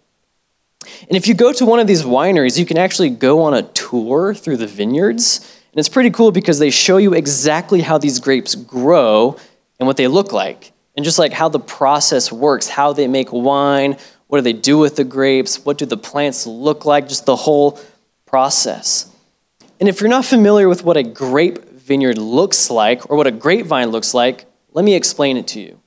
And 1.08 1.16
if 1.16 1.26
you 1.28 1.34
go 1.34 1.52
to 1.52 1.64
one 1.64 1.78
of 1.78 1.86
these 1.86 2.02
wineries, 2.02 2.58
you 2.58 2.66
can 2.66 2.78
actually 2.78 3.10
go 3.10 3.42
on 3.42 3.54
a 3.54 3.62
tour 3.62 4.34
through 4.34 4.56
the 4.58 4.66
vineyards. 4.66 5.38
And 5.72 5.78
it's 5.78 5.88
pretty 5.88 6.10
cool 6.10 6.32
because 6.32 6.58
they 6.58 6.70
show 6.70 6.96
you 6.96 7.14
exactly 7.14 7.80
how 7.80 7.98
these 7.98 8.18
grapes 8.18 8.54
grow 8.54 9.36
and 9.78 9.86
what 9.86 9.96
they 9.96 10.08
look 10.08 10.32
like. 10.32 10.72
And 10.96 11.04
just 11.04 11.18
like 11.18 11.32
how 11.32 11.48
the 11.48 11.60
process 11.60 12.32
works, 12.32 12.68
how 12.68 12.92
they 12.92 13.06
make 13.06 13.32
wine, 13.32 13.96
what 14.28 14.38
do 14.38 14.42
they 14.42 14.52
do 14.52 14.78
with 14.78 14.96
the 14.96 15.04
grapes, 15.04 15.64
what 15.64 15.78
do 15.78 15.86
the 15.86 15.96
plants 15.96 16.46
look 16.46 16.84
like, 16.84 17.08
just 17.08 17.26
the 17.26 17.36
whole 17.36 17.78
process. 18.24 19.10
And 19.78 19.88
if 19.88 20.00
you're 20.00 20.10
not 20.10 20.24
familiar 20.24 20.68
with 20.68 20.84
what 20.84 20.96
a 20.96 21.02
grape 21.02 21.64
vineyard 21.68 22.18
looks 22.18 22.70
like 22.70 23.10
or 23.10 23.16
what 23.16 23.26
a 23.26 23.30
grapevine 23.30 23.90
looks 23.90 24.14
like, 24.14 24.46
let 24.72 24.84
me 24.84 24.94
explain 24.94 25.36
it 25.36 25.46
to 25.48 25.60
you. 25.60 25.80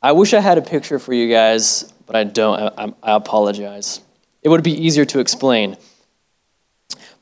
I 0.00 0.12
wish 0.12 0.32
I 0.32 0.40
had 0.40 0.58
a 0.58 0.62
picture 0.62 0.98
for 0.98 1.12
you 1.12 1.28
guys 1.28 1.92
but 2.08 2.16
I 2.16 2.24
don't. 2.24 2.58
I, 2.76 2.92
I 3.02 3.14
apologize. 3.14 4.00
It 4.42 4.48
would 4.48 4.64
be 4.64 4.72
easier 4.72 5.04
to 5.04 5.20
explain. 5.20 5.76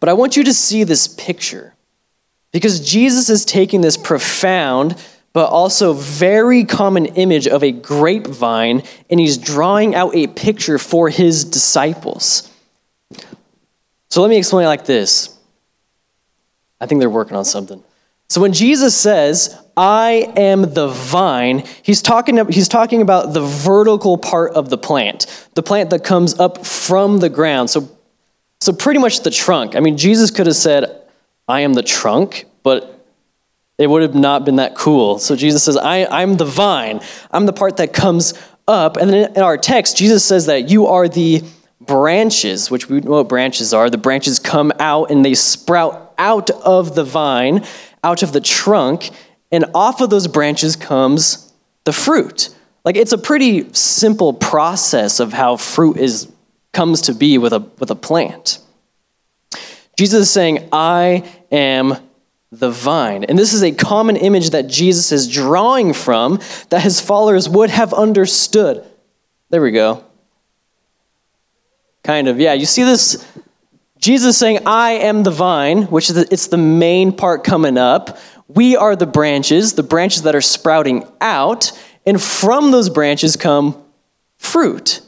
But 0.01 0.09
I 0.09 0.15
want 0.15 0.37
you 0.37 0.45
to 0.45 0.55
see 0.55 0.85
this 0.85 1.09
picture 1.09 1.75
because 2.53 2.81
Jesus 2.81 3.29
is 3.29 3.45
taking 3.45 3.83
this 3.83 3.99
profound 3.99 4.97
but 5.33 5.51
also 5.51 5.93
very 5.93 6.65
common 6.65 7.05
image 7.05 7.47
of 7.47 7.63
a 7.63 7.71
grapevine 7.71 8.83
and 9.11 9.21
he's 9.21 9.37
drawing 9.37 9.95
out 9.95 10.17
a 10.17 10.29
picture 10.29 10.79
for 10.79 11.11
his 11.11 11.45
disciples. 11.45 12.51
So 14.09 14.23
let 14.23 14.31
me 14.31 14.39
explain 14.39 14.65
it 14.65 14.69
like 14.69 14.87
this. 14.87 15.37
I 16.81 16.87
think 16.87 17.01
they're 17.01 17.11
working 17.11 17.37
on 17.37 17.45
something. 17.45 17.83
So 18.29 18.41
when 18.41 18.53
Jesus 18.53 18.97
says, 18.97 19.57
I 19.77 20.33
am 20.37 20.73
the 20.75 20.89
vine, 20.89 21.65
he's 21.83 22.03
talking, 22.03 22.49
he's 22.49 22.69
talking 22.69 23.03
about 23.03 23.35
the 23.35 23.43
vertical 23.43 24.19
part 24.19 24.53
of 24.55 24.71
the 24.71 24.79
plant, 24.79 25.49
the 25.55 25.63
plant 25.63 25.91
that 25.91 26.03
comes 26.03 26.39
up 26.41 26.67
from 26.67 27.19
the 27.19 27.29
ground. 27.29 27.71
So, 27.71 27.89
so 28.61 28.73
pretty 28.73 29.01
much 29.01 29.21
the 29.21 29.31
trunk. 29.31 29.77
I 29.77 29.81
mean, 29.81 29.97
Jesus 29.97 30.31
could 30.31 30.47
have 30.47 30.57
said, 30.57 31.03
I 31.47 31.61
am 31.61 31.75
the 31.75 31.83
trunk, 31.83 32.47
but 32.63 33.07
it 33.79 33.89
would 33.89 34.03
have 34.03 34.15
not 34.15 34.45
been 34.45 34.57
that 34.57 34.75
cool. 34.75 35.19
So 35.19 35.37
Jesus 35.37 35.63
says, 35.63 35.77
I, 35.77 36.07
I'm 36.07 36.37
the 36.37 36.47
vine. 36.47 37.01
I'm 37.31 37.47
the 37.47 37.53
part 37.53 37.77
that 37.77 37.93
comes 37.93 38.35
up. 38.67 38.97
And 38.97 39.11
then 39.11 39.37
in 39.37 39.43
our 39.43 39.59
text, 39.59 39.97
Jesus 39.97 40.25
says 40.25 40.47
that 40.47 40.71
you 40.71 40.87
are 40.87 41.09
the 41.09 41.43
branches, 41.81 42.71
which 42.71 42.89
we 42.89 43.01
know 43.01 43.13
what 43.13 43.29
branches 43.29 43.75
are. 43.75 43.91
The 43.91 43.99
branches 43.99 44.39
come 44.39 44.73
out 44.81 45.11
and 45.11 45.25
they 45.25 45.35
sprout 45.35 46.15
out 46.19 46.51
of 46.51 46.95
the 46.95 47.05
vine 47.05 47.65
out 48.07 48.23
of 48.23 48.33
the 48.33 48.41
trunk, 48.41 49.11
and 49.51 49.65
off 49.75 50.01
of 50.01 50.11
those 50.11 50.29
branches 50.29 50.77
comes 50.77 51.53
the 51.85 51.93
fruit. 51.93 52.51
Like 52.85 52.97
it's 52.97 53.13
a 53.13 53.19
pretty 53.19 53.73
simple 53.73 54.33
process 54.33 55.19
of 55.19 55.33
how 55.33 55.57
fruit 55.57 55.97
is 55.97 56.29
comes 56.73 57.01
to 57.03 57.15
be 57.15 57.37
with 57.37 57.53
a 57.53 57.59
with 57.81 57.91
a 57.91 57.97
plant. 57.97 58.61
Jesus 59.99 60.29
is 60.29 60.31
saying, 60.31 60.69
"I 60.71 61.25
am 61.51 61.97
the 62.53 62.71
vine." 62.71 63.25
And 63.25 63.37
this 63.37 63.53
is 63.53 63.65
a 63.65 63.73
common 63.73 64.15
image 64.15 64.51
that 64.51 64.69
Jesus 64.69 65.11
is 65.11 65.27
drawing 65.27 65.93
from 65.93 66.39
that 66.69 66.83
his 66.83 67.01
followers 67.01 67.49
would 67.49 67.71
have 67.71 67.93
understood. 67.93 68.85
There 69.51 69.63
we 69.63 69.73
go. 69.73 70.05
Kind 72.05 72.29
of. 72.29 72.39
Yeah, 72.39 72.53
you 72.53 72.67
see 72.67 72.85
this 72.85 73.25
Jesus 74.07 74.39
saying, 74.39 74.61
I 74.67 74.93
am 74.93 75.25
the 75.25 75.33
vine, 75.33 75.83
which 75.83 76.11
is 76.11 76.15
the, 76.15 76.29
it's 76.31 76.47
the 76.47 76.57
main 76.57 77.11
part 77.11 77.43
coming 77.43 77.77
up. 77.77 78.19
We 78.47 78.77
are 78.77 78.95
the 78.95 79.05
branches, 79.05 79.73
the 79.73 79.83
branches 79.83 80.23
that 80.23 80.37
are 80.37 80.41
sprouting 80.41 81.05
out, 81.21 81.73
and 82.07 82.23
from 82.23 82.71
those 82.71 82.89
branches 82.89 83.35
come 83.35 83.83
fruit. 84.39 85.01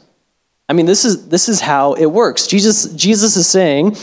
I 0.67 0.73
mean, 0.73 0.85
this 0.85 1.05
is, 1.05 1.29
this 1.29 1.47
is 1.47 1.61
how 1.61 1.93
it 1.93 2.07
works. 2.07 2.45
Jesus, 2.45 2.93
Jesus 2.93 3.37
is 3.37 3.47
saying, 3.47 3.95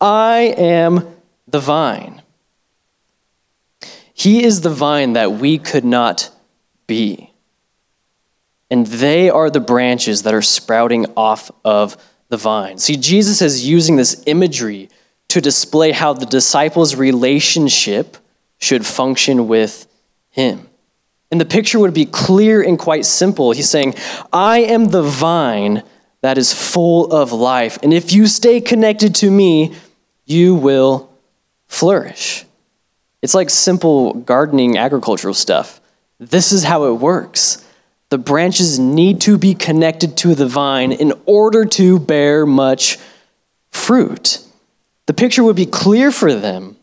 I 0.00 0.54
am 0.56 1.16
the 1.48 1.58
vine. 1.58 2.22
He 4.12 4.44
is 4.44 4.60
the 4.60 4.70
vine 4.70 5.14
that 5.14 5.32
we 5.32 5.58
could 5.58 5.84
not 5.84 6.30
be. 6.86 7.32
And 8.70 8.86
they 8.86 9.30
are 9.30 9.50
the 9.50 9.58
branches 9.58 10.22
that 10.22 10.32
are 10.32 10.42
sprouting 10.42 11.06
off 11.16 11.50
of 11.64 11.96
the 12.34 12.38
vine. 12.38 12.78
See, 12.78 12.96
Jesus 12.96 13.40
is 13.40 13.64
using 13.64 13.94
this 13.94 14.20
imagery 14.26 14.88
to 15.28 15.40
display 15.40 15.92
how 15.92 16.12
the 16.14 16.26
disciples' 16.26 16.96
relationship 16.96 18.16
should 18.58 18.84
function 18.84 19.46
with 19.46 19.86
him. 20.30 20.68
And 21.30 21.40
the 21.40 21.44
picture 21.44 21.78
would 21.78 21.94
be 21.94 22.06
clear 22.06 22.60
and 22.60 22.76
quite 22.76 23.04
simple. 23.04 23.52
He's 23.52 23.70
saying, 23.70 23.94
I 24.32 24.58
am 24.60 24.86
the 24.86 25.02
vine 25.02 25.84
that 26.22 26.36
is 26.36 26.52
full 26.52 27.12
of 27.12 27.32
life. 27.32 27.78
And 27.84 27.94
if 27.94 28.12
you 28.12 28.26
stay 28.26 28.60
connected 28.60 29.14
to 29.16 29.30
me, 29.30 29.76
you 30.24 30.56
will 30.56 31.10
flourish. 31.68 32.44
It's 33.22 33.34
like 33.34 33.48
simple 33.48 34.14
gardening, 34.14 34.76
agricultural 34.76 35.34
stuff. 35.34 35.80
This 36.18 36.50
is 36.50 36.64
how 36.64 36.86
it 36.86 36.94
works. 36.94 37.63
The 38.10 38.18
branches 38.18 38.78
need 38.78 39.20
to 39.22 39.38
be 39.38 39.54
connected 39.54 40.16
to 40.18 40.34
the 40.34 40.46
vine 40.46 40.92
in 40.92 41.12
order 41.26 41.64
to 41.64 41.98
bear 41.98 42.46
much 42.46 42.98
fruit. 43.70 44.40
The 45.06 45.14
picture 45.14 45.42
would 45.42 45.56
be 45.56 45.66
clear 45.66 46.10
for 46.10 46.34
them. 46.34 46.76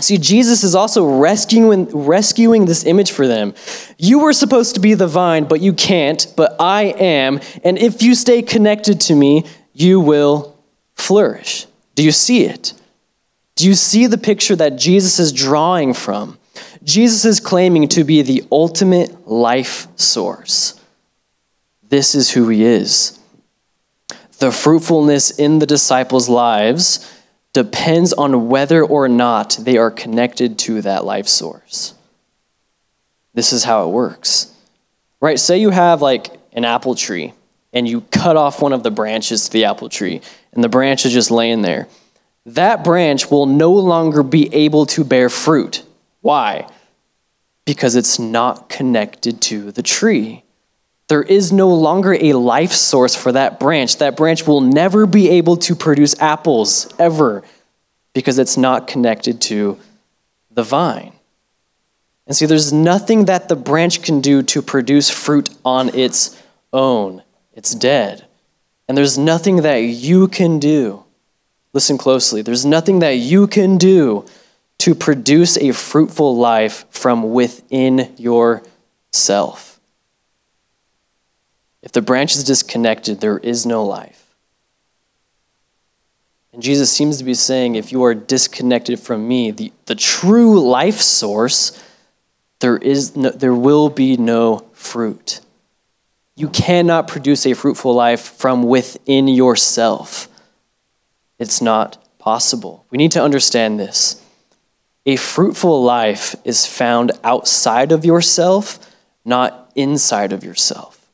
See, 0.00 0.18
Jesus 0.18 0.62
is 0.62 0.74
also 0.74 1.04
rescuing, 1.04 1.86
rescuing 1.86 2.66
this 2.66 2.84
image 2.84 3.10
for 3.10 3.26
them. 3.26 3.54
You 3.96 4.20
were 4.20 4.32
supposed 4.32 4.74
to 4.74 4.80
be 4.80 4.94
the 4.94 5.08
vine, 5.08 5.44
but 5.44 5.60
you 5.60 5.72
can't, 5.72 6.26
but 6.36 6.54
I 6.60 6.84
am. 6.84 7.40
And 7.64 7.78
if 7.78 8.02
you 8.02 8.14
stay 8.14 8.42
connected 8.42 9.00
to 9.02 9.14
me, 9.14 9.44
you 9.72 10.00
will 10.00 10.56
flourish. 10.94 11.66
Do 11.94 12.04
you 12.04 12.12
see 12.12 12.44
it? 12.44 12.74
Do 13.56 13.66
you 13.66 13.74
see 13.74 14.06
the 14.06 14.18
picture 14.18 14.54
that 14.54 14.76
Jesus 14.76 15.18
is 15.18 15.32
drawing 15.32 15.94
from? 15.94 16.38
Jesus 16.88 17.26
is 17.26 17.38
claiming 17.38 17.86
to 17.88 18.02
be 18.02 18.22
the 18.22 18.44
ultimate 18.50 19.28
life 19.28 19.88
source. 19.96 20.80
This 21.86 22.14
is 22.14 22.30
who 22.30 22.48
he 22.48 22.64
is. 22.64 23.20
The 24.38 24.50
fruitfulness 24.50 25.30
in 25.32 25.58
the 25.58 25.66
disciples' 25.66 26.30
lives 26.30 27.22
depends 27.52 28.14
on 28.14 28.48
whether 28.48 28.82
or 28.82 29.06
not 29.06 29.58
they 29.60 29.76
are 29.76 29.90
connected 29.90 30.58
to 30.60 30.80
that 30.80 31.04
life 31.04 31.28
source. 31.28 31.92
This 33.34 33.52
is 33.52 33.64
how 33.64 33.86
it 33.86 33.92
works. 33.92 34.50
Right? 35.20 35.38
Say 35.38 35.58
you 35.58 35.68
have 35.68 36.00
like 36.00 36.30
an 36.54 36.64
apple 36.64 36.94
tree 36.94 37.34
and 37.74 37.86
you 37.86 38.00
cut 38.00 38.38
off 38.38 38.62
one 38.62 38.72
of 38.72 38.82
the 38.82 38.90
branches 38.90 39.44
to 39.44 39.52
the 39.52 39.66
apple 39.66 39.90
tree 39.90 40.22
and 40.54 40.64
the 40.64 40.70
branch 40.70 41.04
is 41.04 41.12
just 41.12 41.30
laying 41.30 41.60
there. 41.60 41.86
That 42.46 42.82
branch 42.82 43.30
will 43.30 43.44
no 43.44 43.74
longer 43.74 44.22
be 44.22 44.54
able 44.54 44.86
to 44.86 45.04
bear 45.04 45.28
fruit. 45.28 45.82
Why? 46.22 46.66
Because 47.68 47.96
it's 47.96 48.18
not 48.18 48.70
connected 48.70 49.42
to 49.42 49.72
the 49.72 49.82
tree. 49.82 50.42
There 51.08 51.22
is 51.22 51.52
no 51.52 51.68
longer 51.68 52.14
a 52.14 52.32
life 52.32 52.72
source 52.72 53.14
for 53.14 53.30
that 53.32 53.60
branch. 53.60 53.98
That 53.98 54.16
branch 54.16 54.46
will 54.46 54.62
never 54.62 55.04
be 55.04 55.28
able 55.28 55.58
to 55.58 55.74
produce 55.74 56.18
apples 56.18 56.90
ever 56.98 57.44
because 58.14 58.38
it's 58.38 58.56
not 58.56 58.86
connected 58.86 59.42
to 59.42 59.78
the 60.50 60.62
vine. 60.62 61.12
And 62.26 62.34
see, 62.34 62.46
there's 62.46 62.72
nothing 62.72 63.26
that 63.26 63.50
the 63.50 63.56
branch 63.56 64.00
can 64.00 64.22
do 64.22 64.42
to 64.44 64.62
produce 64.62 65.10
fruit 65.10 65.50
on 65.62 65.94
its 65.94 66.42
own. 66.72 67.22
It's 67.52 67.74
dead. 67.74 68.24
And 68.88 68.96
there's 68.96 69.18
nothing 69.18 69.56
that 69.56 69.82
you 69.82 70.26
can 70.26 70.58
do. 70.58 71.04
Listen 71.74 71.98
closely. 71.98 72.40
There's 72.40 72.64
nothing 72.64 73.00
that 73.00 73.16
you 73.16 73.46
can 73.46 73.76
do 73.76 74.24
to 74.78 74.94
produce 74.94 75.56
a 75.56 75.72
fruitful 75.72 76.36
life 76.36 76.84
from 76.90 77.32
within 77.32 78.14
yourself. 78.16 79.80
If 81.82 81.92
the 81.92 82.02
branch 82.02 82.36
is 82.36 82.44
disconnected, 82.44 83.20
there 83.20 83.38
is 83.38 83.66
no 83.66 83.84
life. 83.84 84.34
And 86.52 86.62
Jesus 86.62 86.90
seems 86.90 87.18
to 87.18 87.24
be 87.24 87.34
saying 87.34 87.74
if 87.74 87.92
you 87.92 88.02
are 88.04 88.14
disconnected 88.14 88.98
from 88.98 89.28
me, 89.28 89.50
the, 89.50 89.72
the 89.86 89.94
true 89.94 90.60
life 90.60 91.00
source, 91.00 91.82
there, 92.60 92.76
is 92.76 93.14
no, 93.16 93.30
there 93.30 93.54
will 93.54 93.88
be 93.90 94.16
no 94.16 94.66
fruit. 94.72 95.40
You 96.34 96.48
cannot 96.48 97.08
produce 97.08 97.46
a 97.46 97.54
fruitful 97.54 97.94
life 97.94 98.20
from 98.20 98.62
within 98.62 99.28
yourself. 99.28 100.28
It's 101.38 101.62
not 101.62 102.04
possible. 102.18 102.86
We 102.90 102.98
need 102.98 103.12
to 103.12 103.22
understand 103.22 103.78
this. 103.78 104.22
A 105.06 105.16
fruitful 105.16 105.82
life 105.82 106.36
is 106.44 106.66
found 106.66 107.12
outside 107.24 107.92
of 107.92 108.04
yourself, 108.04 108.78
not 109.24 109.70
inside 109.74 110.32
of 110.32 110.44
yourself. 110.44 111.08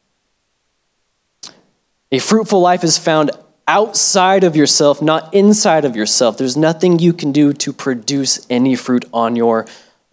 A 2.11 2.19
fruitful 2.19 2.61
life 2.61 2.85
is 2.85 2.99
found 2.99 3.31
outside 3.67 4.45
of 4.45 4.57
yourself, 4.57 5.01
not 5.01 5.33
inside 5.35 5.85
of 5.85 5.97
yourself. 5.97 6.37
There's 6.37 6.57
nothing 6.57 6.99
you 6.99 7.13
can 7.13 7.33
do 7.33 7.53
to 7.55 7.73
produce 7.73 8.47
any 8.51 8.77
fruit 8.77 9.05
on 9.13 9.37
your 9.37 9.67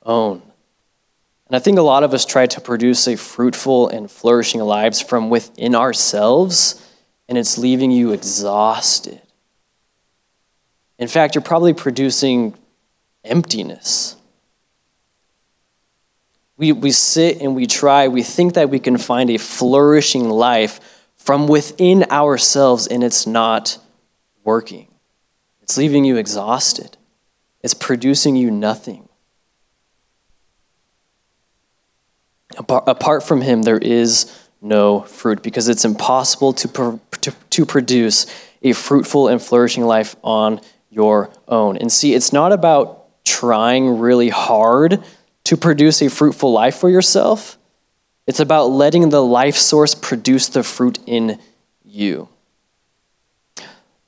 own. 0.03 0.41
And 1.47 1.55
I 1.55 1.59
think 1.59 1.77
a 1.77 1.81
lot 1.81 2.03
of 2.03 2.13
us 2.13 2.25
try 2.25 2.45
to 2.47 2.61
produce 2.61 3.07
a 3.07 3.17
fruitful 3.17 3.89
and 3.89 4.09
flourishing 4.09 4.61
lives 4.61 5.01
from 5.01 5.29
within 5.29 5.75
ourselves, 5.75 6.81
and 7.27 7.37
it's 7.37 7.57
leaving 7.57 7.91
you 7.91 8.13
exhausted. 8.13 9.21
In 10.97 11.09
fact, 11.09 11.35
you're 11.35 11.41
probably 11.41 11.73
producing 11.73 12.53
emptiness. 13.23 14.15
We, 16.57 16.71
we 16.71 16.91
sit 16.91 17.41
and 17.41 17.55
we 17.55 17.65
try, 17.65 18.07
we 18.07 18.23
think 18.23 18.53
that 18.53 18.69
we 18.69 18.79
can 18.79 18.97
find 18.97 19.29
a 19.29 19.37
flourishing 19.37 20.29
life 20.29 20.79
from 21.15 21.47
within 21.47 22.03
ourselves 22.11 22.87
and 22.87 23.03
it's 23.03 23.25
not 23.25 23.77
working. 24.43 24.87
It's 25.61 25.77
leaving 25.77 26.05
you 26.05 26.17
exhausted, 26.17 26.97
it's 27.61 27.73
producing 27.73 28.35
you 28.35 28.51
nothing. 28.51 29.07
Apart 32.67 33.23
from 33.23 33.41
Him, 33.41 33.61
there 33.61 33.77
is 33.77 34.37
no 34.61 35.01
fruit 35.01 35.41
because 35.41 35.69
it's 35.69 35.85
impossible 35.85 36.53
to, 36.53 36.99
to, 37.21 37.31
to 37.49 37.65
produce 37.65 38.25
a 38.61 38.73
fruitful 38.73 39.29
and 39.29 39.41
flourishing 39.41 39.85
life 39.85 40.15
on 40.21 40.59
your 40.89 41.31
own. 41.47 41.77
And 41.77 41.91
see, 41.91 42.13
it's 42.13 42.33
not 42.33 42.51
about 42.51 43.00
trying 43.23 43.99
really 43.99 44.29
hard 44.29 45.03
to 45.45 45.57
produce 45.57 46.01
a 46.01 46.09
fruitful 46.09 46.51
life 46.51 46.75
for 46.75 46.89
yourself. 46.89 47.57
It's 48.27 48.39
about 48.39 48.67
letting 48.67 49.09
the 49.09 49.23
life 49.23 49.55
source 49.55 49.95
produce 49.95 50.47
the 50.47 50.63
fruit 50.63 50.99
in 51.05 51.39
you. 51.83 52.29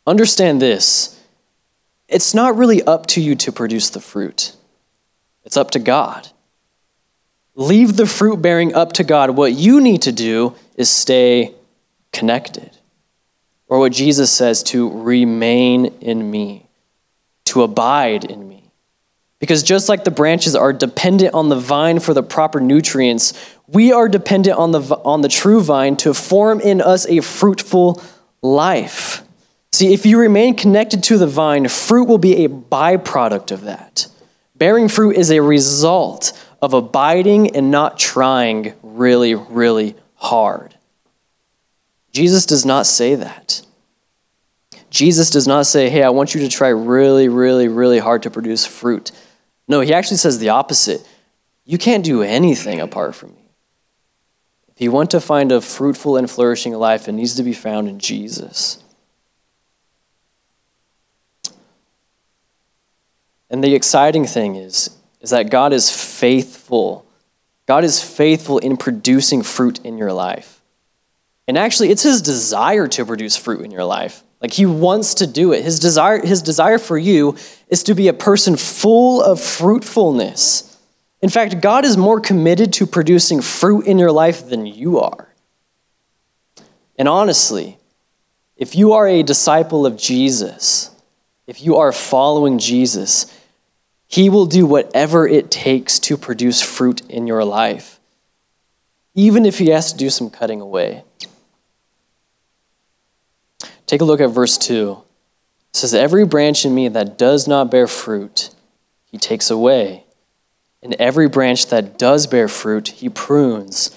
Understand 0.06 0.62
this 0.62 1.20
it's 2.08 2.34
not 2.34 2.56
really 2.56 2.84
up 2.84 3.08
to 3.08 3.22
you 3.22 3.36
to 3.36 3.52
produce 3.52 3.90
the 3.90 4.02
fruit, 4.02 4.56
it's 5.44 5.58
up 5.58 5.72
to 5.72 5.80
God. 5.80 6.30
Leave 7.56 7.98
the 7.98 8.08
fruit 8.08 8.42
bearing 8.42 8.74
up 8.74 8.94
to 8.94 9.04
God. 9.04 9.32
What 9.32 9.54
you 9.54 9.80
need 9.80 10.02
to 10.04 10.12
do 10.12 10.56
is 10.76 10.90
stay 10.90 11.54
connected. 12.12 12.72
Or 13.68 13.80
what 13.80 13.92
Jesus 13.92 14.32
says, 14.32 14.64
to 14.64 14.90
remain 14.90 15.86
in 16.02 16.32
me, 16.32 16.68
to 17.46 17.62
abide 17.62 18.26
in 18.26 18.48
me. 18.48 18.53
Because 19.44 19.62
just 19.62 19.90
like 19.90 20.06
the 20.06 20.10
branches 20.10 20.56
are 20.56 20.72
dependent 20.72 21.34
on 21.34 21.50
the 21.50 21.60
vine 21.60 22.00
for 22.00 22.14
the 22.14 22.24
proper 22.24 22.62
nutrients, 22.62 23.34
we 23.68 23.92
are 23.92 24.08
dependent 24.08 24.58
on 24.58 24.72
the, 24.72 24.80
on 24.80 25.20
the 25.20 25.28
true 25.28 25.60
vine 25.60 25.98
to 25.98 26.14
form 26.14 26.62
in 26.62 26.80
us 26.80 27.06
a 27.08 27.20
fruitful 27.20 28.02
life. 28.42 29.22
See, 29.74 29.94
if 29.94 30.06
you 30.06 30.18
remain 30.18 30.56
connected 30.56 31.04
to 31.04 31.18
the 31.18 31.28
vine, 31.28 31.68
fruit 31.68 32.06
will 32.06 32.20
be 32.20 32.46
a 32.46 32.48
byproduct 32.48 33.52
of 33.52 33.64
that. 33.64 34.08
Bearing 34.56 34.88
fruit 34.88 35.18
is 35.18 35.30
a 35.30 35.42
result 35.42 36.32
of 36.62 36.74
abiding 36.74 37.54
and 37.54 37.70
not 37.70 38.00
trying 38.00 38.72
really, 38.82 39.36
really 39.36 39.98
hard. 40.16 40.74
Jesus 42.14 42.46
does 42.46 42.66
not 42.66 42.86
say 42.86 43.16
that. 43.16 43.62
Jesus 44.90 45.30
does 45.30 45.48
not 45.48 45.66
say, 45.66 45.90
hey, 45.90 46.02
I 46.02 46.12
want 46.12 46.34
you 46.34 46.40
to 46.40 46.48
try 46.48 46.70
really, 46.70 47.28
really, 47.28 47.68
really 47.68 48.00
hard 48.00 48.24
to 48.24 48.30
produce 48.30 48.66
fruit. 48.66 49.12
No, 49.68 49.80
he 49.80 49.94
actually 49.94 50.18
says 50.18 50.40
the 50.40 50.50
opposite. 50.50 51.08
You 51.66 51.78
can't 51.78 52.04
do 52.04 52.22
anything 52.22 52.80
apart 52.80 53.16
from 53.16 53.34
me. 53.36 53.50
If 54.76 54.82
you 54.82 54.92
want 54.92 55.12
to 55.12 55.22
find 55.22 55.52
a 55.52 55.62
fruitful 55.62 56.18
and 56.18 56.30
flourishing 56.30 56.74
life, 56.74 57.08
it 57.08 57.14
needs 57.14 57.36
to 57.36 57.44
be 57.44 57.54
found 57.54 57.88
in 57.88 58.00
Jesus. 58.00 58.84
And 63.50 63.64
the 63.64 63.76
exciting 63.76 64.26
thing 64.26 64.56
is, 64.56 64.90
is 65.22 65.30
that 65.30 65.52
God 65.52 65.74
is 65.74 65.92
faithful. 65.92 67.06
God 67.68 67.84
is 67.84 68.04
faithful 68.04 68.58
in 68.58 68.78
producing 68.78 69.44
fruit 69.44 69.80
in 69.86 69.98
your 69.98 70.12
life. 70.12 70.60
And 71.48 71.58
actually, 71.58 71.90
it's 71.90 72.04
his 72.04 72.22
desire 72.22 72.88
to 72.88 73.06
produce 73.06 73.38
fruit 73.38 73.62
in 73.62 73.70
your 73.70 73.84
life. 73.84 74.24
Like 74.44 74.52
he 74.52 74.66
wants 74.66 75.14
to 75.16 75.26
do 75.26 75.54
it. 75.54 75.64
His 75.64 75.80
desire, 75.80 76.24
his 76.24 76.42
desire 76.42 76.78
for 76.78 76.98
you 76.98 77.38
is 77.70 77.82
to 77.84 77.96
be 77.96 78.10
a 78.10 78.14
person 78.14 78.58
full 78.58 79.24
of 79.24 79.42
fruitfulness. 79.42 80.78
In 81.22 81.30
fact, 81.30 81.62
God 81.62 81.86
is 81.86 81.96
more 81.96 82.20
committed 82.20 82.74
to 82.74 82.86
producing 82.86 83.42
fruit 83.42 83.88
in 83.88 83.98
your 83.98 84.12
life 84.12 84.50
than 84.50 84.66
you 84.66 85.00
are. 85.00 85.30
And 86.98 87.08
honestly, 87.08 87.78
if 88.58 88.76
you 88.76 88.92
are 88.92 89.08
a 89.08 89.24
disciple 89.24 89.86
of 89.86 89.98
Jesus, 89.98 90.92
if 91.48 91.64
you 91.64 91.78
are 91.78 91.94
following 91.94 92.60
Jesus, 92.60 93.26
he 94.08 94.30
will 94.30 94.46
do 94.46 94.66
whatever 94.66 95.26
it 95.26 95.50
takes 95.50 96.00
to 96.00 96.18
produce 96.18 96.62
fruit 96.62 97.02
in 97.10 97.28
your 97.28 97.46
life, 97.46 97.98
even 99.16 99.46
if 99.46 99.58
he 99.60 99.70
has 99.70 99.94
to 99.94 99.98
do 99.98 100.10
some 100.10 100.30
cutting 100.30 100.60
away. 100.60 101.06
Take 103.94 104.02
a 104.02 104.06
look 104.06 104.22
at 104.22 104.32
verse 104.32 104.58
2. 104.58 105.04
It 105.70 105.76
says, 105.76 105.94
Every 105.94 106.26
branch 106.26 106.66
in 106.66 106.74
me 106.74 106.88
that 106.88 107.16
does 107.16 107.48
not 107.48 107.70
bear 107.70 107.86
fruit, 107.86 108.50
he 109.12 109.20
takes 109.20 109.52
away. 109.52 110.04
And 110.82 110.96
every 110.96 111.30
branch 111.30 111.68
that 111.68 112.00
does 112.00 112.26
bear 112.26 112.48
fruit, 112.48 112.88
he 112.88 113.08
prunes, 113.08 113.96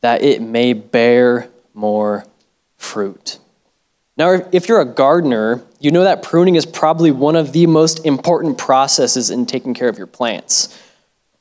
that 0.00 0.22
it 0.22 0.40
may 0.40 0.74
bear 0.74 1.48
more 1.74 2.24
fruit. 2.76 3.40
Now, 4.16 4.46
if 4.52 4.68
you're 4.68 4.80
a 4.80 4.84
gardener, 4.84 5.60
you 5.80 5.90
know 5.90 6.04
that 6.04 6.22
pruning 6.22 6.54
is 6.54 6.64
probably 6.64 7.10
one 7.10 7.34
of 7.34 7.50
the 7.50 7.66
most 7.66 8.06
important 8.06 8.58
processes 8.58 9.28
in 9.28 9.46
taking 9.46 9.74
care 9.74 9.88
of 9.88 9.98
your 9.98 10.06
plants. 10.06 10.80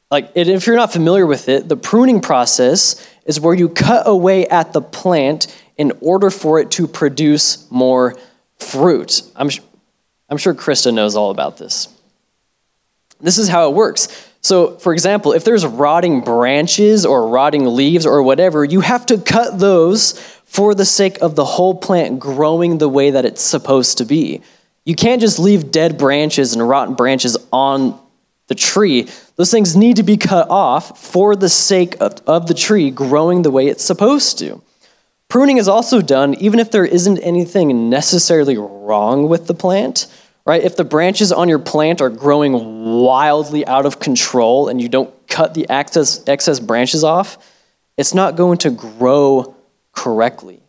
Like, 0.09 0.31
if 0.33 0.65
you're 0.65 0.75
not 0.75 0.91
familiar 0.91 1.27
with 1.27 1.47
it, 1.49 1.69
the 1.69 1.77
pruning 1.77 2.19
process 2.19 3.07
is 3.25 3.39
where 3.39 3.53
you 3.53 3.69
cut 3.69 4.07
away 4.07 4.47
at 4.47 4.73
the 4.73 4.81
plant 4.81 5.45
in 5.81 5.91
order 5.99 6.29
for 6.29 6.59
it 6.59 6.69
to 6.69 6.87
produce 6.87 7.69
more 7.71 8.15
fruit. 8.59 9.23
I'm, 9.35 9.49
I'm 10.29 10.37
sure 10.37 10.53
Krista 10.53 10.93
knows 10.93 11.15
all 11.15 11.31
about 11.31 11.57
this. 11.57 11.87
This 13.19 13.39
is 13.39 13.49
how 13.49 13.67
it 13.67 13.73
works. 13.73 14.29
So, 14.41 14.77
for 14.77 14.93
example, 14.93 15.33
if 15.33 15.43
there's 15.43 15.65
rotting 15.65 16.21
branches 16.21 17.03
or 17.03 17.27
rotting 17.27 17.65
leaves 17.65 18.05
or 18.05 18.21
whatever, 18.21 18.63
you 18.63 18.81
have 18.81 19.07
to 19.07 19.17
cut 19.17 19.57
those 19.57 20.19
for 20.45 20.75
the 20.75 20.85
sake 20.85 21.19
of 21.19 21.35
the 21.35 21.45
whole 21.45 21.73
plant 21.73 22.19
growing 22.19 22.77
the 22.77 22.89
way 22.89 23.09
that 23.09 23.25
it's 23.25 23.41
supposed 23.41 23.97
to 23.97 24.05
be. 24.05 24.41
You 24.85 24.93
can't 24.93 25.19
just 25.19 25.39
leave 25.39 25.71
dead 25.71 25.97
branches 25.97 26.53
and 26.53 26.69
rotten 26.69 26.93
branches 26.93 27.37
on 27.51 27.99
the 28.47 28.55
tree. 28.55 29.07
Those 29.35 29.49
things 29.49 29.75
need 29.75 29.95
to 29.95 30.03
be 30.03 30.17
cut 30.17 30.47
off 30.47 31.01
for 31.01 31.35
the 31.35 31.49
sake 31.49 31.99
of, 31.99 32.21
of 32.27 32.45
the 32.45 32.53
tree 32.53 32.91
growing 32.91 33.41
the 33.41 33.49
way 33.49 33.65
it's 33.65 33.83
supposed 33.83 34.37
to. 34.39 34.61
Pruning 35.31 35.55
is 35.55 35.69
also 35.69 36.01
done 36.01 36.33
even 36.41 36.59
if 36.59 36.71
there 36.71 36.83
isn't 36.83 37.17
anything 37.19 37.89
necessarily 37.89 38.57
wrong 38.57 39.29
with 39.29 39.47
the 39.47 39.53
plant, 39.53 40.07
right? 40.43 40.61
If 40.61 40.75
the 40.75 40.83
branches 40.83 41.31
on 41.31 41.47
your 41.47 41.57
plant 41.57 42.01
are 42.01 42.09
growing 42.09 42.99
wildly 43.01 43.65
out 43.65 43.85
of 43.85 43.97
control 43.97 44.67
and 44.67 44.81
you 44.81 44.89
don't 44.89 45.09
cut 45.29 45.53
the 45.53 45.69
excess, 45.69 46.21
excess 46.27 46.59
branches 46.59 47.05
off, 47.05 47.37
it's 47.95 48.13
not 48.13 48.35
going 48.35 48.57
to 48.57 48.71
grow 48.71 49.55
correctly. 49.93 50.61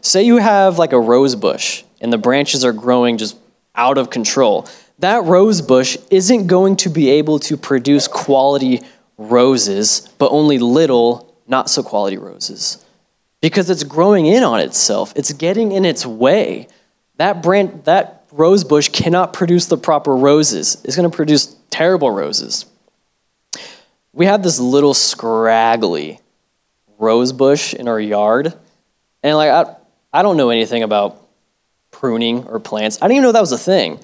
Say 0.00 0.22
you 0.22 0.38
have 0.38 0.78
like 0.78 0.94
a 0.94 0.98
rose 0.98 1.34
bush 1.34 1.84
and 2.00 2.10
the 2.10 2.16
branches 2.16 2.64
are 2.64 2.72
growing 2.72 3.18
just 3.18 3.36
out 3.74 3.98
of 3.98 4.08
control. 4.08 4.66
That 5.00 5.24
rose 5.24 5.60
bush 5.60 5.98
isn't 6.10 6.46
going 6.46 6.76
to 6.76 6.88
be 6.88 7.10
able 7.10 7.38
to 7.40 7.58
produce 7.58 8.08
quality 8.08 8.80
roses, 9.18 10.08
but 10.16 10.30
only 10.30 10.56
little, 10.56 11.36
not 11.46 11.68
so 11.68 11.82
quality 11.82 12.16
roses. 12.16 12.82
Because 13.44 13.68
it's 13.68 13.84
growing 13.84 14.24
in 14.24 14.42
on 14.42 14.58
itself, 14.60 15.12
it's 15.16 15.30
getting 15.34 15.70
in 15.72 15.84
its 15.84 16.06
way. 16.06 16.66
That 17.18 17.42
branch, 17.42 17.84
that 17.84 18.24
rose 18.32 18.64
bush 18.64 18.88
cannot 18.88 19.34
produce 19.34 19.66
the 19.66 19.76
proper 19.76 20.16
roses. 20.16 20.80
It's 20.82 20.96
going 20.96 21.10
to 21.10 21.14
produce 21.14 21.54
terrible 21.68 22.10
roses. 22.10 22.64
We 24.14 24.24
have 24.24 24.42
this 24.42 24.58
little 24.58 24.94
scraggly 24.94 26.20
rose 26.96 27.32
bush 27.32 27.74
in 27.74 27.86
our 27.86 28.00
yard. 28.00 28.54
And 29.22 29.36
like 29.36 29.50
I, 29.50 29.76
I 30.10 30.22
don't 30.22 30.38
know 30.38 30.48
anything 30.48 30.82
about 30.82 31.20
pruning 31.90 32.46
or 32.46 32.60
plants. 32.60 32.96
I 33.02 33.08
didn't 33.08 33.16
even 33.16 33.22
know 33.24 33.32
that 33.32 33.42
was 33.42 33.52
a 33.52 33.58
thing. 33.58 34.00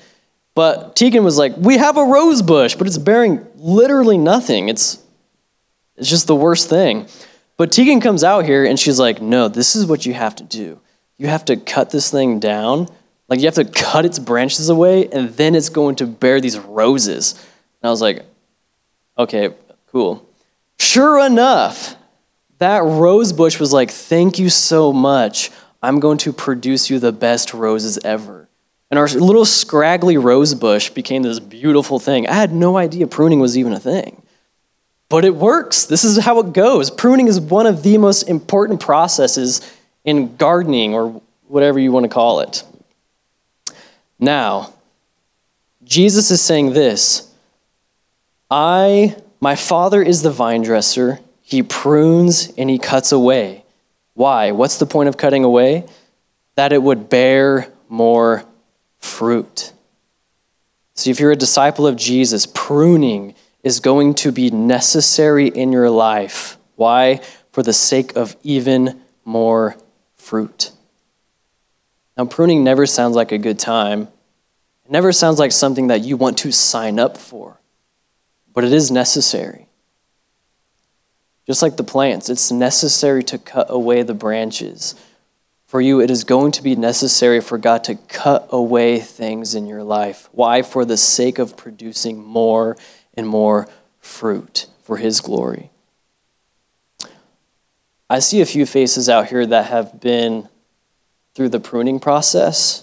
But 0.54 0.96
Tegan 0.96 1.24
was 1.24 1.38
like, 1.38 1.56
"We 1.56 1.78
have 1.78 1.96
a 1.96 2.04
rose 2.04 2.42
bush, 2.42 2.74
but 2.74 2.86
it's 2.86 2.98
bearing 2.98 3.46
literally 3.56 4.18
nothing. 4.18 4.68
It's 4.68 5.02
it's 5.96 6.10
just 6.10 6.26
the 6.26 6.36
worst 6.36 6.68
thing." 6.68 7.06
But 7.60 7.72
Tegan 7.72 8.00
comes 8.00 8.24
out 8.24 8.46
here 8.46 8.64
and 8.64 8.80
she's 8.80 8.98
like, 8.98 9.20
"No, 9.20 9.46
this 9.46 9.76
is 9.76 9.84
what 9.84 10.06
you 10.06 10.14
have 10.14 10.34
to 10.36 10.42
do. 10.42 10.80
You 11.18 11.26
have 11.26 11.44
to 11.44 11.58
cut 11.58 11.90
this 11.90 12.10
thing 12.10 12.40
down. 12.40 12.88
Like 13.28 13.40
you 13.40 13.44
have 13.44 13.56
to 13.56 13.66
cut 13.66 14.06
its 14.06 14.18
branches 14.18 14.70
away 14.70 15.08
and 15.08 15.28
then 15.36 15.54
it's 15.54 15.68
going 15.68 15.96
to 15.96 16.06
bear 16.06 16.40
these 16.40 16.58
roses." 16.58 17.34
And 17.82 17.88
I 17.88 17.90
was 17.90 18.00
like, 18.00 18.24
"Okay, 19.18 19.50
cool." 19.92 20.26
Sure 20.78 21.20
enough, 21.26 21.96
that 22.60 22.82
rose 22.82 23.34
bush 23.34 23.60
was 23.60 23.74
like, 23.74 23.90
Thank 23.90 24.38
you 24.38 24.48
so 24.48 24.90
much. 24.90 25.50
I'm 25.82 26.00
going 26.00 26.16
to 26.24 26.32
produce 26.32 26.88
you 26.88 26.98
the 26.98 27.12
best 27.12 27.52
roses 27.52 27.98
ever. 28.02 28.48
And 28.90 28.98
our 28.98 29.06
little 29.06 29.44
scraggly 29.44 30.16
rose 30.16 30.54
bush 30.54 30.88
became 30.88 31.24
this 31.24 31.40
beautiful 31.40 31.98
thing. 31.98 32.26
I 32.26 32.32
had 32.32 32.54
no 32.54 32.78
idea 32.78 33.06
pruning 33.06 33.38
was 33.38 33.58
even 33.58 33.74
a 33.74 33.78
thing. 33.78 34.19
But 35.10 35.26
it 35.26 35.36
works. 35.36 35.84
This 35.84 36.04
is 36.04 36.16
how 36.18 36.38
it 36.40 36.54
goes. 36.54 36.90
Pruning 36.90 37.26
is 37.26 37.38
one 37.38 37.66
of 37.66 37.82
the 37.82 37.98
most 37.98 38.22
important 38.22 38.80
processes 38.80 39.60
in 40.04 40.36
gardening 40.36 40.94
or 40.94 41.20
whatever 41.48 41.78
you 41.78 41.92
want 41.92 42.04
to 42.04 42.08
call 42.08 42.40
it. 42.40 42.64
Now, 44.18 44.72
Jesus 45.84 46.30
is 46.30 46.40
saying 46.40 46.72
this 46.72 47.30
I, 48.50 49.16
my 49.40 49.56
Father 49.56 50.02
is 50.02 50.22
the 50.22 50.30
vine 50.30 50.62
dresser 50.62 51.20
he 51.50 51.64
prunes 51.64 52.52
and 52.56 52.70
he 52.70 52.78
cuts 52.78 53.10
away. 53.10 53.64
Why? 54.14 54.52
What's 54.52 54.78
the 54.78 54.86
point 54.86 55.08
of 55.08 55.16
cutting 55.16 55.42
away? 55.42 55.84
That 56.54 56.72
it 56.72 56.80
would 56.80 57.08
bear 57.08 57.72
more 57.88 58.44
fruit. 59.00 59.72
See, 60.94 61.10
if 61.10 61.18
you're 61.18 61.32
a 61.32 61.36
disciple 61.36 61.88
of 61.88 61.96
Jesus, 61.96 62.46
pruning 62.46 63.34
is 63.62 63.80
going 63.80 64.14
to 64.14 64.32
be 64.32 64.50
necessary 64.50 65.48
in 65.48 65.72
your 65.72 65.90
life. 65.90 66.56
Why? 66.76 67.20
For 67.52 67.62
the 67.62 67.72
sake 67.72 68.16
of 68.16 68.36
even 68.42 69.00
more 69.24 69.76
fruit. 70.16 70.72
Now, 72.16 72.24
pruning 72.24 72.64
never 72.64 72.86
sounds 72.86 73.16
like 73.16 73.32
a 73.32 73.38
good 73.38 73.58
time. 73.58 74.08
It 74.84 74.90
never 74.90 75.12
sounds 75.12 75.38
like 75.38 75.52
something 75.52 75.88
that 75.88 76.02
you 76.02 76.16
want 76.16 76.38
to 76.38 76.52
sign 76.52 76.98
up 76.98 77.16
for, 77.16 77.60
but 78.52 78.64
it 78.64 78.72
is 78.72 78.90
necessary. 78.90 79.66
Just 81.46 81.62
like 81.62 81.76
the 81.76 81.84
plants, 81.84 82.28
it's 82.28 82.52
necessary 82.52 83.22
to 83.24 83.38
cut 83.38 83.66
away 83.70 84.02
the 84.02 84.14
branches. 84.14 84.94
For 85.66 85.80
you, 85.80 86.00
it 86.00 86.10
is 86.10 86.24
going 86.24 86.52
to 86.52 86.62
be 86.62 86.76
necessary 86.76 87.40
for 87.40 87.56
God 87.56 87.84
to 87.84 87.94
cut 87.94 88.48
away 88.50 88.98
things 88.98 89.54
in 89.54 89.66
your 89.66 89.82
life. 89.82 90.28
Why? 90.32 90.62
For 90.62 90.84
the 90.84 90.96
sake 90.96 91.38
of 91.38 91.56
producing 91.56 92.22
more 92.22 92.76
and 93.20 93.28
more 93.28 93.68
fruit 94.00 94.66
for 94.82 94.96
His 94.96 95.20
glory. 95.20 95.70
I 98.08 98.18
see 98.18 98.40
a 98.40 98.46
few 98.46 98.64
faces 98.64 99.08
out 99.08 99.28
here 99.28 99.46
that 99.46 99.66
have 99.66 100.00
been 100.00 100.48
through 101.34 101.50
the 101.50 101.60
pruning 101.60 102.00
process. 102.00 102.82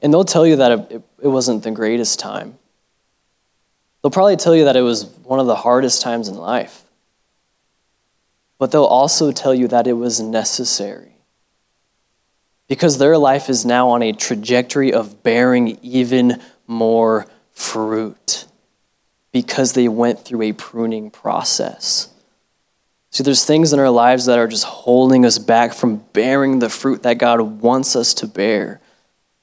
And 0.00 0.12
they'll 0.12 0.24
tell 0.24 0.46
you 0.46 0.56
that 0.56 0.72
it, 0.72 1.02
it 1.24 1.28
wasn't 1.28 1.64
the 1.64 1.72
greatest 1.72 2.20
time. 2.20 2.56
They'll 4.00 4.12
probably 4.12 4.36
tell 4.36 4.54
you 4.54 4.64
that 4.66 4.76
it 4.76 4.82
was 4.82 5.06
one 5.24 5.40
of 5.40 5.46
the 5.46 5.56
hardest 5.56 6.00
times 6.00 6.28
in 6.28 6.36
life. 6.36 6.84
But 8.58 8.70
they'll 8.70 8.84
also 8.84 9.32
tell 9.32 9.54
you 9.54 9.66
that 9.68 9.88
it 9.88 9.94
was 9.94 10.20
necessary. 10.20 11.16
Because 12.68 12.98
their 12.98 13.18
life 13.18 13.50
is 13.50 13.66
now 13.66 13.90
on 13.90 14.02
a 14.02 14.12
trajectory 14.12 14.92
of 14.92 15.22
bearing 15.24 15.78
even 15.82 16.40
more 16.66 17.26
fruit. 17.56 18.44
Because 19.32 19.72
they 19.72 19.88
went 19.88 20.24
through 20.24 20.42
a 20.42 20.52
pruning 20.52 21.10
process. 21.10 22.08
See, 23.10 23.22
there's 23.22 23.44
things 23.44 23.72
in 23.72 23.80
our 23.80 23.90
lives 23.90 24.26
that 24.26 24.38
are 24.38 24.46
just 24.46 24.64
holding 24.64 25.26
us 25.26 25.38
back 25.38 25.74
from 25.74 25.96
bearing 26.12 26.58
the 26.58 26.68
fruit 26.68 27.02
that 27.02 27.18
God 27.18 27.40
wants 27.40 27.96
us 27.96 28.14
to 28.14 28.26
bear 28.26 28.80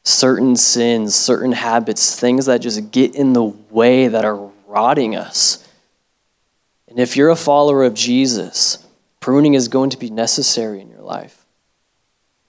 certain 0.03 0.55
sins, 0.55 1.15
certain 1.15 1.53
habits, 1.53 2.19
things 2.19 2.45
that 2.45 2.59
just 2.59 2.91
get 2.91 3.15
in 3.15 3.33
the 3.33 3.43
way 3.43 4.07
that 4.07 4.25
are 4.25 4.51
rotting 4.67 5.15
us. 5.15 5.67
And 6.87 6.99
if 6.99 7.15
you're 7.15 7.29
a 7.29 7.35
follower 7.35 7.83
of 7.83 7.93
Jesus, 7.93 8.85
pruning 9.19 9.53
is 9.53 9.67
going 9.67 9.89
to 9.91 9.97
be 9.97 10.09
necessary 10.09 10.81
in 10.81 10.89
your 10.89 11.01
life. 11.01 11.45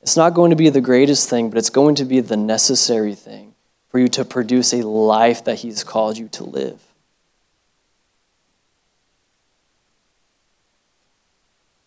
It's 0.03 0.17
not 0.17 0.35
going 0.35 0.51
to 0.51 0.57
be 0.57 0.69
the 0.69 0.81
greatest 0.81 1.31
thing, 1.31 1.49
but 1.49 1.59
it's 1.59 1.71
going 1.71 1.95
to 1.97 2.05
be 2.05 2.21
the 2.21 2.37
necessary 2.37 3.15
thing 3.15 3.54
for 3.95 4.01
you 4.01 4.09
to 4.09 4.25
produce 4.25 4.73
a 4.73 4.79
life 4.85 5.45
that 5.45 5.61
He's 5.61 5.85
called 5.85 6.19
you 6.19 6.27
to 6.31 6.43
live. 6.43 6.83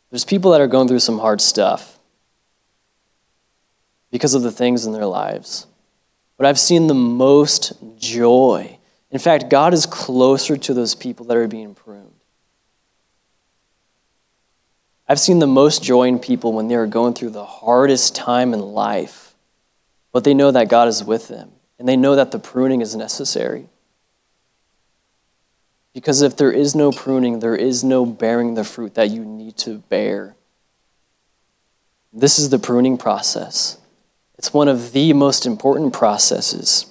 There's 0.10 0.24
people 0.24 0.52
that 0.52 0.62
are 0.62 0.68
going 0.68 0.88
through 0.88 1.00
some 1.00 1.20
hard 1.20 1.42
stuff 1.42 2.00
because 4.10 4.34
of 4.36 4.42
the 4.42 4.54
things 4.54 4.86
in 4.86 4.94
their 4.94 5.06
lives. 5.06 5.68
But 6.38 6.46
I've 6.46 6.58
seen 6.58 6.88
the 6.88 6.94
most 6.94 7.74
joy. 7.98 8.78
In 9.12 9.20
fact, 9.20 9.50
God 9.50 9.74
is 9.74 9.86
closer 9.86 10.56
to 10.56 10.74
those 10.74 10.96
people 10.96 11.26
that 11.26 11.36
are 11.36 11.50
being 11.50 11.76
pruned. 11.76 12.14
I've 15.10 15.20
seen 15.20 15.40
the 15.40 15.46
most 15.46 15.84
joy 15.84 16.08
in 16.08 16.20
people 16.20 16.54
when 16.54 16.70
they 16.70 16.76
are 16.76 16.88
going 16.88 17.16
through 17.16 17.32
the 17.32 17.44
hardest 17.44 18.16
time 18.16 18.54
in 18.54 18.62
life, 18.62 19.36
but 20.14 20.24
they 20.24 20.34
know 20.34 20.52
that 20.52 20.70
God 20.70 20.88
is 20.88 21.04
with 21.04 21.28
them, 21.28 21.52
and 21.80 21.88
they 21.88 21.96
know 21.96 22.16
that 22.16 22.32
the 22.32 22.40
pruning 22.40 22.82
is 22.82 22.96
necessary. 22.96 23.70
Because 25.94 26.22
if 26.22 26.36
there 26.36 26.52
is 26.52 26.76
no 26.76 26.92
pruning, 26.92 27.40
there 27.40 27.56
is 27.56 27.84
no 27.84 28.06
bearing 28.06 28.54
the 28.54 28.64
fruit 28.64 28.96
that 28.96 29.10
you 29.10 29.26
need 29.26 29.58
to 29.58 29.80
bear. 29.90 30.36
This 32.14 32.40
is 32.40 32.50
the 32.50 32.60
pruning 32.60 32.98
process. 32.98 33.78
It's 34.38 34.54
one 34.54 34.68
of 34.68 34.92
the 34.92 35.14
most 35.14 35.46
important 35.46 35.94
processes. 35.94 36.86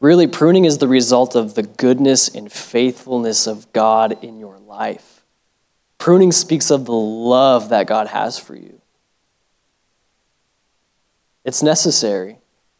Really, 0.00 0.26
pruning 0.26 0.66
is 0.66 0.78
the 0.78 0.88
result 0.88 1.34
of 1.34 1.54
the 1.54 1.62
goodness 1.62 2.28
and 2.28 2.52
faithfulness 2.52 3.46
of 3.46 3.72
God 3.72 4.22
in 4.22 4.38
your 4.38 4.58
life. 4.58 5.24
Pruning 5.98 6.32
speaks 6.32 6.70
of 6.70 6.84
the 6.84 6.92
love 6.92 7.70
that 7.70 7.86
God 7.86 8.08
has 8.08 8.38
for 8.38 8.54
you. 8.54 8.80
It's 11.44 11.62
necessary, 11.62 12.38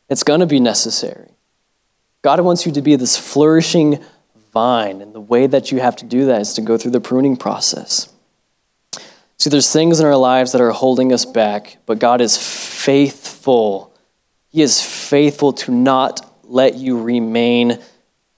it's 0.09 0.23
going 0.23 0.40
to 0.40 0.47
be 0.47 0.61
necessary. 0.61 1.31
God 2.23 2.40
wants 2.40 2.66
you 2.66 2.73
to 2.73 2.83
be 2.83 2.97
this 2.97 3.16
flourishing 3.16 4.03
vine, 4.53 5.01
and 5.03 5.14
the 5.14 5.21
way 5.21 5.47
that 5.47 5.71
you 5.71 5.81
have 5.81 5.97
to 5.97 6.05
do 6.05 6.27
that 6.27 6.40
is 6.40 6.55
to 6.55 6.62
go 6.62 6.77
through 6.79 6.92
the 6.92 7.01
pruning 7.01 7.37
process. 7.37 8.12
See, 9.38 9.51
there's 9.51 9.71
things 9.71 10.01
in 10.01 10.07
our 10.07 10.16
lives 10.16 10.53
that 10.53 10.61
are 10.61 10.71
holding 10.71 11.12
us 11.12 11.25
back, 11.25 11.77
but 11.85 11.99
God 11.99 12.21
is 12.21 12.37
faithful. 12.37 13.92
He 14.49 14.62
is 14.62 14.83
faithful 14.83 15.53
to 15.53 15.73
not 15.73 16.27
let 16.42 16.75
you 16.75 17.01
remain 17.01 17.79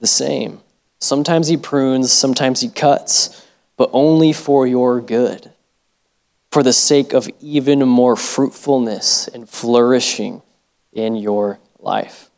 the 0.00 0.06
same. 0.06 0.60
Sometimes 0.98 1.46
He 1.48 1.56
prunes, 1.56 2.10
sometimes 2.10 2.60
He 2.60 2.68
cuts, 2.68 3.46
but 3.76 3.90
only 3.92 4.32
for 4.32 4.66
your 4.66 5.00
good, 5.00 5.52
for 6.50 6.62
the 6.62 6.72
sake 6.72 7.12
of 7.12 7.30
even 7.40 7.86
more 7.86 8.16
fruitfulness 8.16 9.28
and 9.28 9.48
flourishing 9.48 10.42
in 10.92 11.16
your 11.16 11.58
life. 11.78 12.30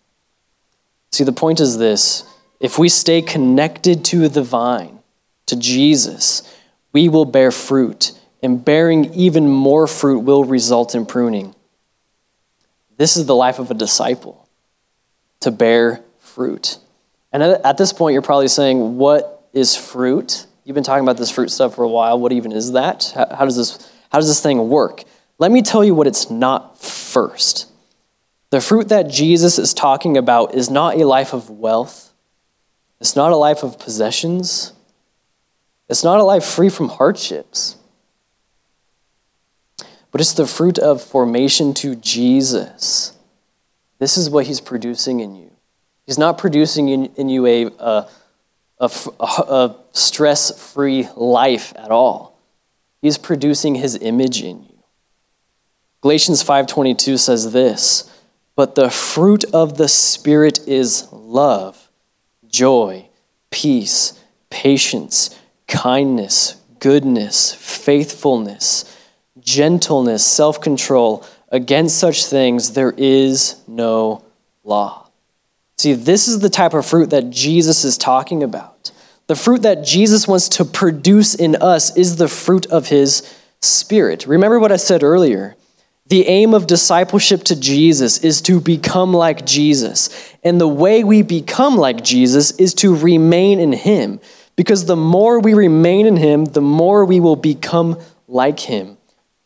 See, 1.13 1.25
the 1.25 1.33
point 1.33 1.61
is 1.61 1.79
this 1.79 2.25
if 2.61 2.79
we 2.79 2.89
stay 2.89 3.23
connected 3.23 4.05
to 4.07 4.29
the 4.29 4.43
vine, 4.43 5.01
to 5.47 5.57
Jesus, 5.57 6.43
we 6.93 7.09
will 7.09 7.25
bear 7.25 7.51
fruit 7.51 8.13
and 8.43 8.65
bearing 8.65 9.13
even 9.15 9.49
more 9.49 9.87
fruit 9.87 10.21
will 10.21 10.45
result 10.45 10.95
in 10.95 11.07
pruning. 11.07 11.55
This 12.97 13.17
is 13.17 13.27
the 13.27 13.35
life 13.35 13.59
of 13.59 13.71
a 13.71 13.75
disciple 13.75 14.49
to 15.41 15.51
bear 15.51 16.03
fruit. 16.19 16.79
And 17.33 17.43
at 17.43 17.79
this 17.79 17.93
point, 17.93 18.13
you're 18.13 18.23
probably 18.23 18.49
saying, 18.49 18.99
What 18.99 19.49
is 19.53 19.77
fruit? 19.77 20.47
You've 20.65 20.75
been 20.75 20.85
talking 20.85 21.05
about 21.05 21.17
this 21.17 21.31
fruit 21.31 21.51
stuff 21.51 21.75
for 21.75 21.83
a 21.83 21.89
while. 21.89 22.19
What 22.19 22.33
even 22.33 22.53
is 22.53 22.73
that? 22.73 23.13
How, 23.15 23.45
does, 23.45 23.57
this, 23.57 23.91
how 24.11 24.19
does 24.19 24.29
this 24.29 24.41
thing 24.41 24.69
work? 24.69 25.05
Let 25.39 25.51
me 25.51 25.63
tell 25.63 25.83
you 25.83 25.95
what 25.95 26.07
it's 26.07 26.31
not 26.31 26.79
first. 26.79 27.70
The 28.51 28.61
fruit 28.61 28.89
that 28.89 29.09
Jesus 29.09 29.59
is 29.59 29.73
talking 29.73 30.17
about 30.17 30.55
is 30.55 30.71
not 30.71 30.97
a 30.97 31.07
life 31.07 31.33
of 31.33 31.51
wealth, 31.51 32.13
it's 33.01 33.17
not 33.17 33.33
a 33.33 33.37
life 33.37 33.63
of 33.63 33.79
possessions, 33.79 34.73
it's 35.89 36.05
not 36.05 36.21
a 36.21 36.25
life 36.25 36.45
free 36.45 36.69
from 36.69 36.89
hardships 36.89 37.77
but 40.11 40.21
it's 40.21 40.33
the 40.33 40.47
fruit 40.47 40.79
of 40.79 41.03
formation 41.03 41.75
to 41.75 41.95
Jesus. 41.95 43.17
This 43.99 44.17
is 44.17 44.29
what 44.29 44.47
he's 44.47 44.61
producing 44.61 45.21
in 45.21 45.37
you. 45.37 45.51
He's 46.07 46.19
not 46.19 46.39
producing 46.39 46.89
in, 46.89 47.07
in 47.17 47.29
you 47.29 47.47
a, 47.47 47.67
a, 47.67 48.07
a, 48.81 48.91
a 49.21 49.77
stress 49.93 50.73
free 50.73 51.09
life 51.15 51.73
at 51.77 51.91
all. 51.91 52.37
He's 53.01 53.19
producing 53.19 53.77
his 53.77 53.97
image 53.97 54.43
in 54.43 54.63
you. 54.63 54.79
Galatians 56.01 56.43
5:22 56.43 57.19
says 57.19 57.53
this, 57.53 58.10
but 58.57 58.75
the 58.75 58.91
fruit 58.91 59.45
of 59.53 59.77
the 59.77 59.89
spirit 59.89 60.67
is 60.69 61.09
love, 61.13 61.91
joy, 62.49 63.09
peace, 63.51 64.23
patience, 64.51 65.39
kindness, 65.67 66.57
goodness, 66.79 67.55
faithfulness, 67.55 68.97
gentleness, 69.39 70.25
self 70.25 70.61
control. 70.61 71.25
Against 71.53 71.99
such 71.99 72.27
things, 72.27 72.73
there 72.73 72.95
is 72.97 73.57
no 73.67 74.25
law. 74.63 75.09
See, 75.79 75.95
this 75.95 76.29
is 76.29 76.41
the 76.41 76.51
type 76.51 76.75
of 76.75 76.87
fruit 76.87 77.11
that 77.11 77.31
Jesus 77.31 77.85
is 77.85 77.97
talking 77.97 78.43
about. 78.43 78.93
The 79.27 79.37
fruit 79.37 79.63
that 79.63 79.85
Jesus 79.85 80.29
wants 80.29 80.49
to 80.51 80.65
produce 80.65 81.35
in 81.35 81.57
us 81.57 81.97
is 81.97 82.17
the 82.17 82.29
fruit 82.29 82.67
of 82.67 82.89
his 82.89 83.37
spirit. 83.63 84.27
Remember 84.27 84.59
what 84.59 84.73
I 84.73 84.77
said 84.77 85.03
earlier. 85.03 85.57
The 86.11 86.27
aim 86.29 86.55
of 86.55 86.67
discipleship 86.67 87.45
to 87.45 87.59
Jesus 87.59 88.19
is 88.19 88.43
to 88.43 88.61
become 88.61 89.15
like 89.15 89.47
Jesus. 89.47 90.11
And 90.45 90.61
the 90.61 90.69
way 90.69 91.03
we 91.03 91.23
become 91.23 91.77
like 91.77 92.05
Jesus 92.05 92.51
is 92.53 92.75
to 92.75 92.95
remain 92.95 93.59
in 93.59 93.73
him. 93.73 94.21
Because 94.55 94.85
the 94.85 94.97
more 94.97 95.41
we 95.41 95.55
remain 95.55 96.07
in 96.07 96.19
him, 96.19 96.45
the 96.45 96.61
more 96.61 97.05
we 97.05 97.19
will 97.19 97.37
become 97.37 97.99
like 98.29 98.61
him 98.61 98.99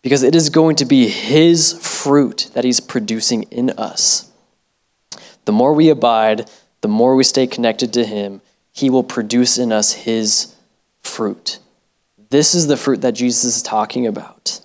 because 0.04 0.22
it 0.22 0.34
is 0.34 0.50
going 0.50 0.76
to 0.76 0.84
be 0.84 1.08
His 1.08 1.72
fruit 1.72 2.50
that 2.52 2.62
He's 2.62 2.78
producing 2.78 3.44
in 3.44 3.70
us. 3.70 4.30
The 5.46 5.52
more 5.52 5.72
we 5.72 5.88
abide, 5.88 6.48
the 6.82 6.88
more 6.88 7.16
we 7.16 7.24
stay 7.24 7.46
connected 7.46 7.94
to 7.94 8.04
Him, 8.04 8.42
He 8.70 8.90
will 8.90 9.02
produce 9.02 9.56
in 9.56 9.72
us 9.72 9.92
His 9.92 10.54
fruit. 11.00 11.58
This 12.28 12.54
is 12.54 12.66
the 12.66 12.76
fruit 12.76 13.00
that 13.00 13.14
Jesus 13.14 13.44
is 13.44 13.62
talking 13.62 14.06
about. 14.06 14.60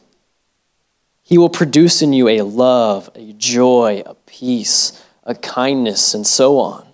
He 1.30 1.38
will 1.38 1.52
produce 1.52 2.02
in 2.02 2.12
you 2.12 2.28
a 2.28 2.42
love, 2.42 3.12
a 3.14 3.34
joy, 3.34 4.02
a 4.04 4.16
peace, 4.16 5.00
a 5.24 5.36
kindness, 5.36 6.16
and 6.16 6.26
so 6.26 6.58
on. 6.58 6.88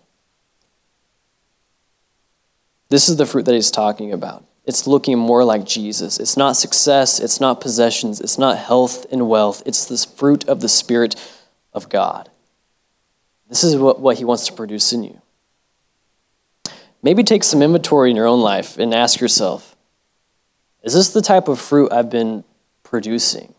This 2.89 3.07
is 3.07 3.15
the 3.15 3.25
fruit 3.25 3.45
that 3.45 3.55
he's 3.55 3.71
talking 3.71 4.11
about 4.11 4.43
it's 4.65 4.87
looking 4.87 5.17
more 5.17 5.45
like 5.45 5.63
Jesus. 5.63 6.19
It's 6.19 6.35
not 6.35 6.57
success, 6.57 7.21
it's 7.21 7.39
not 7.39 7.61
possessions, 7.61 8.19
it's 8.19 8.37
not 8.37 8.57
health 8.57 9.05
and 9.09 9.29
wealth. 9.29 9.63
It's 9.65 9.85
this 9.85 10.03
fruit 10.03 10.43
of 10.49 10.59
the 10.59 10.67
Spirit 10.67 11.15
of 11.71 11.87
God. 11.87 12.29
This 13.47 13.63
is 13.63 13.77
what, 13.77 14.01
what 14.01 14.17
He 14.17 14.25
wants 14.25 14.47
to 14.47 14.53
produce 14.53 14.91
in 14.91 15.03
you. 15.05 15.21
Maybe 17.01 17.23
take 17.23 17.45
some 17.45 17.61
inventory 17.61 18.09
in 18.09 18.17
your 18.17 18.27
own 18.27 18.41
life 18.41 18.77
and 18.77 18.93
ask 18.93 19.21
yourself 19.21 19.77
Is 20.83 20.93
this 20.93 21.13
the 21.13 21.21
type 21.21 21.47
of 21.47 21.57
fruit 21.57 21.93
I've 21.93 22.09
been 22.09 22.43
producing? 22.83 23.54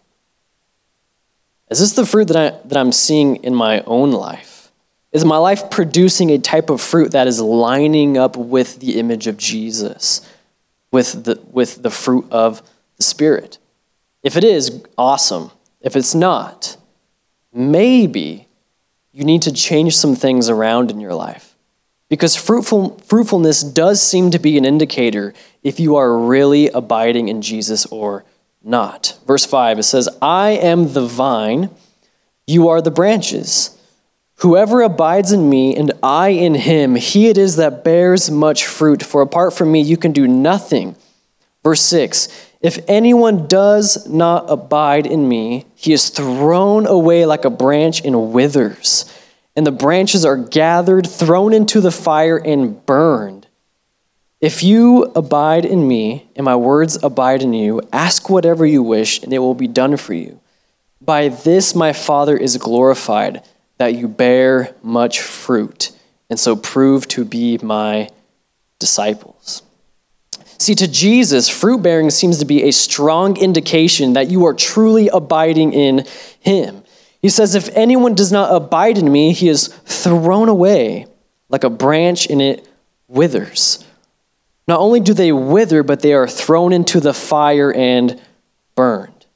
Is 1.71 1.81
this 1.81 1.93
the 1.93 2.07
fruit 2.07 2.29
that, 2.29 2.37
I, 2.37 2.59
that 2.69 2.77
I'm 2.77 2.93
seeing 2.93 3.37
in 3.37 3.55
my 3.55 3.81
own 3.81 4.13
life? 4.13 4.71
Is 5.13 5.25
my 5.25 5.39
life 5.39 5.71
producing 5.71 6.31
a 6.31 6.39
type 6.39 6.71
of 6.71 6.81
fruit 6.81 7.13
that 7.13 7.27
is 7.27 7.41
lining 7.41 8.19
up 8.19 8.37
with 8.37 8.81
the 8.81 8.99
image 8.99 9.27
of 9.27 9.37
Jesus? 9.37 10.21
with 10.97 11.25
the, 11.25 11.41
with 11.51 11.83
the 11.83 11.91
fruit 11.91 12.27
of 12.31 12.63
the 12.97 13.03
Spirit. 13.03 13.59
If 14.23 14.37
it 14.37 14.45
is, 14.45 14.83
awesome. 14.97 15.51
If 15.81 15.95
it's 15.95 16.15
not, 16.15 16.77
maybe 17.53 18.49
you 19.13 19.25
need 19.25 19.43
to 19.43 19.53
change 19.53 19.97
some 19.97 20.17
things 20.17 20.49
around 20.49 20.91
in 20.91 21.01
your 21.01 21.15
life. 21.15 21.55
Because 22.09 22.37
fruitful, 22.37 22.99
fruitfulness 23.05 23.63
does 23.63 24.01
seem 24.01 24.31
to 24.31 24.39
be 24.39 24.57
an 24.57 24.65
indicator 24.65 25.35
if 25.63 25.79
you 25.81 25.97
are 25.97 26.17
really 26.17 26.69
abiding 26.69 27.29
in 27.29 27.43
Jesus 27.43 27.85
or 27.87 28.25
not. 28.67 29.17
Verse 29.27 29.45
5, 29.45 29.79
it 29.79 29.85
says, 29.85 30.09
I 30.21 30.51
am 30.51 30.93
the 30.93 31.07
vine, 31.07 31.71
you 32.47 32.69
are 32.69 32.83
the 32.83 32.91
branches. 32.91 33.77
Whoever 34.41 34.83
abides 34.83 35.33
in 35.33 35.49
me 35.49 35.75
and 35.75 35.93
I 36.03 36.29
in 36.29 36.55
him, 36.55 36.95
he 36.97 37.29
it 37.29 37.39
is 37.39 37.57
that 37.57 37.85
bears 37.85 38.31
much 38.31 38.67
fruit, 38.67 39.03
for 39.03 39.23
apart 39.23 39.55
from 39.55 39.73
me 39.73 39.81
you 39.81 39.97
can 39.97 40.13
do 40.13 40.29
nothing. 40.29 40.95
Verse 41.65 41.81
6 41.81 42.29
If 42.61 42.79
anyone 42.87 43.49
does 43.49 44.07
not 44.07 44.45
abide 44.49 45.07
in 45.07 45.29
me, 45.29 45.67
he 45.75 45.93
is 45.93 46.11
thrown 46.11 46.87
away 46.87 47.27
like 47.27 47.45
a 47.45 47.51
branch 47.51 48.05
and 48.05 48.33
withers, 48.33 49.13
and 49.57 49.67
the 49.67 49.73
branches 49.73 50.25
are 50.25 50.37
gathered, 50.37 51.09
thrown 51.09 51.53
into 51.53 51.81
the 51.81 51.91
fire, 51.91 52.37
and 52.37 52.85
burned. 52.87 53.36
If 54.47 54.63
you 54.63 55.11
abide 55.17 55.65
in 55.65 55.89
me, 55.89 56.29
and 56.37 56.45
my 56.45 56.55
words 56.55 57.03
abide 57.03 57.43
in 57.43 57.53
you, 57.53 57.81
ask 57.93 58.31
whatever 58.31 58.65
you 58.65 58.81
wish, 58.81 59.21
and 59.25 59.33
it 59.33 59.41
will 59.41 59.57
be 59.57 59.67
done 59.67 59.97
for 59.97 60.15
you. 60.15 60.39
By 61.01 61.31
this 61.31 61.75
my 61.75 61.93
Father 61.93 62.37
is 62.37 62.57
glorified 62.57 63.43
that 63.79 63.95
you 63.95 64.07
bear 64.07 64.73
much 64.85 65.21
fruit, 65.21 65.91
and 66.31 66.39
so 66.39 66.55
prove 66.55 67.09
to 67.09 67.25
be 67.25 67.59
my 67.59 68.09
disciples. 68.79 69.64
See, 70.59 70.77
to 70.77 70.87
Jesus, 70.87 71.49
fruit 71.49 71.83
bearing 71.83 72.11
seems 72.11 72.39
to 72.39 72.45
be 72.45 72.62
a 72.62 72.70
strong 72.70 73.37
indication 73.39 74.12
that 74.12 74.31
you 74.31 74.47
are 74.47 74.55
truly 74.55 75.09
abiding 75.09 75.73
in 75.73 76.07
him. 76.39 76.85
He 77.20 77.31
says, 77.31 77.57
If 77.57 77.68
anyone 77.70 78.14
does 78.14 78.31
not 78.31 78.55
abide 78.55 78.97
in 78.97 79.11
me, 79.11 79.33
he 79.33 79.49
is 79.49 79.66
thrown 79.87 80.49
away 80.49 81.09
like 81.49 81.64
a 81.64 81.68
branch 81.68 82.31
and 82.31 82.41
it 82.41 82.64
withers. 83.09 83.83
Not 84.69 84.81
only 84.81 85.01
do 85.01 85.14
they 85.14 85.33
wither, 85.33 85.83
but 85.83 86.01
they 86.01 86.12
are 86.12 86.27
thrown 86.27 86.73
into 86.73 87.01
the 87.01 87.14
fire 87.14 87.73
and 87.73 88.21
burned. 88.75 89.27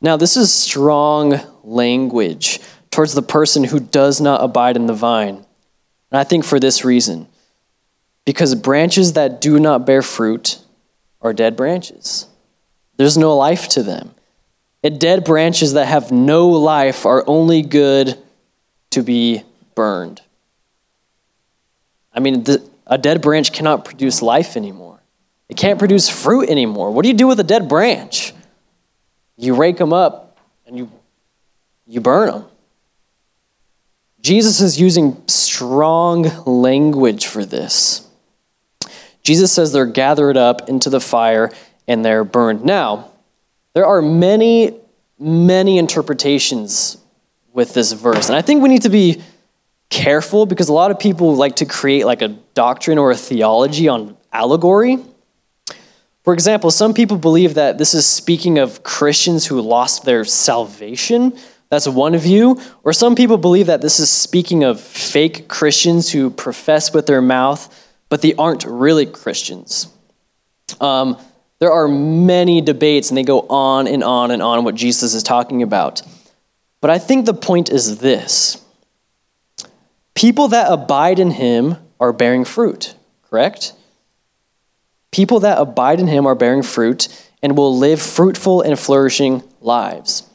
Now, 0.00 0.16
this 0.16 0.36
is 0.36 0.52
strong 0.52 1.40
language 1.62 2.60
towards 2.90 3.14
the 3.14 3.22
person 3.22 3.64
who 3.64 3.78
does 3.78 4.20
not 4.20 4.42
abide 4.42 4.76
in 4.76 4.86
the 4.86 4.94
vine. 4.94 5.36
And 6.10 6.18
I 6.18 6.24
think 6.24 6.44
for 6.44 6.60
this 6.60 6.84
reason 6.84 7.28
because 8.24 8.54
branches 8.54 9.14
that 9.14 9.40
do 9.40 9.58
not 9.58 9.84
bear 9.84 10.00
fruit 10.00 10.58
are 11.20 11.32
dead 11.32 11.56
branches, 11.56 12.26
there's 12.96 13.18
no 13.18 13.36
life 13.36 13.68
to 13.70 13.82
them. 13.82 14.14
And 14.84 15.00
dead 15.00 15.24
branches 15.24 15.74
that 15.74 15.86
have 15.86 16.10
no 16.10 16.48
life 16.48 17.06
are 17.06 17.24
only 17.26 17.62
good 17.62 18.18
to 18.90 19.02
be 19.02 19.42
burned. 19.74 20.20
I 22.12 22.20
mean, 22.20 22.42
the, 22.42 22.68
a 22.86 22.98
dead 22.98 23.20
branch 23.22 23.52
cannot 23.52 23.84
produce 23.84 24.22
life 24.22 24.56
anymore. 24.56 25.00
It 25.48 25.56
can't 25.56 25.78
produce 25.78 26.08
fruit 26.08 26.48
anymore. 26.48 26.90
What 26.90 27.02
do 27.02 27.08
you 27.08 27.14
do 27.14 27.26
with 27.26 27.38
a 27.40 27.44
dead 27.44 27.68
branch? 27.68 28.32
You 29.36 29.54
rake 29.54 29.76
them 29.76 29.92
up 29.92 30.38
and 30.66 30.78
you, 30.78 30.90
you 31.86 32.00
burn 32.00 32.30
them. 32.30 32.44
Jesus 34.20 34.60
is 34.60 34.80
using 34.80 35.20
strong 35.26 36.22
language 36.46 37.26
for 37.26 37.44
this. 37.44 38.08
Jesus 39.22 39.52
says 39.52 39.72
they're 39.72 39.84
gathered 39.84 40.36
up 40.36 40.68
into 40.68 40.90
the 40.90 41.00
fire 41.00 41.50
and 41.88 42.04
they're 42.04 42.24
burned. 42.24 42.64
Now, 42.64 43.10
there 43.74 43.86
are 43.86 44.00
many, 44.00 44.78
many 45.18 45.78
interpretations 45.78 46.98
with 47.52 47.74
this 47.74 47.92
verse. 47.92 48.28
And 48.28 48.36
I 48.36 48.42
think 48.42 48.62
we 48.62 48.68
need 48.68 48.82
to 48.82 48.88
be 48.88 49.22
careful 49.92 50.46
because 50.46 50.70
a 50.70 50.72
lot 50.72 50.90
of 50.90 50.98
people 50.98 51.36
like 51.36 51.56
to 51.56 51.66
create 51.66 52.06
like 52.06 52.22
a 52.22 52.28
doctrine 52.54 52.96
or 52.96 53.10
a 53.10 53.16
theology 53.16 53.88
on 53.88 54.16
allegory. 54.32 54.98
For 56.24 56.32
example, 56.32 56.70
some 56.70 56.94
people 56.94 57.18
believe 57.18 57.54
that 57.54 57.76
this 57.76 57.92
is 57.92 58.06
speaking 58.06 58.58
of 58.58 58.82
Christians 58.82 59.46
who 59.46 59.60
lost 59.60 60.04
their 60.04 60.24
salvation. 60.24 61.36
That's 61.68 61.86
one 61.86 62.16
view. 62.16 62.58
Or 62.84 62.94
some 62.94 63.14
people 63.14 63.36
believe 63.36 63.66
that 63.66 63.82
this 63.82 64.00
is 64.00 64.08
speaking 64.08 64.64
of 64.64 64.80
fake 64.80 65.46
Christians 65.46 66.10
who 66.10 66.30
profess 66.30 66.94
with 66.94 67.06
their 67.06 67.20
mouth, 67.20 67.68
but 68.08 68.22
they 68.22 68.34
aren't 68.34 68.64
really 68.64 69.04
Christians. 69.04 69.88
Um, 70.80 71.18
there 71.58 71.72
are 71.72 71.86
many 71.86 72.60
debates, 72.60 73.10
and 73.10 73.18
they 73.18 73.24
go 73.24 73.40
on 73.42 73.86
and 73.86 74.02
on 74.02 74.30
and 74.30 74.42
on 74.42 74.64
what 74.64 74.74
Jesus 74.74 75.12
is 75.12 75.22
talking 75.22 75.62
about. 75.62 76.02
But 76.80 76.90
I 76.90 76.98
think 76.98 77.26
the 77.26 77.34
point 77.34 77.68
is 77.68 77.98
this 77.98 78.61
people 80.14 80.48
that 80.48 80.70
abide 80.70 81.18
in 81.18 81.30
him 81.30 81.76
are 82.00 82.12
bearing 82.12 82.44
fruit, 82.44 82.94
correct? 83.28 83.72
People 85.10 85.40
that 85.40 85.58
abide 85.58 86.00
in 86.00 86.06
him 86.06 86.26
are 86.26 86.34
bearing 86.34 86.62
fruit 86.62 87.08
and 87.42 87.56
will 87.56 87.76
live 87.76 88.00
fruitful 88.00 88.62
and 88.62 88.78
flourishing 88.78 89.42
lives. 89.60 90.28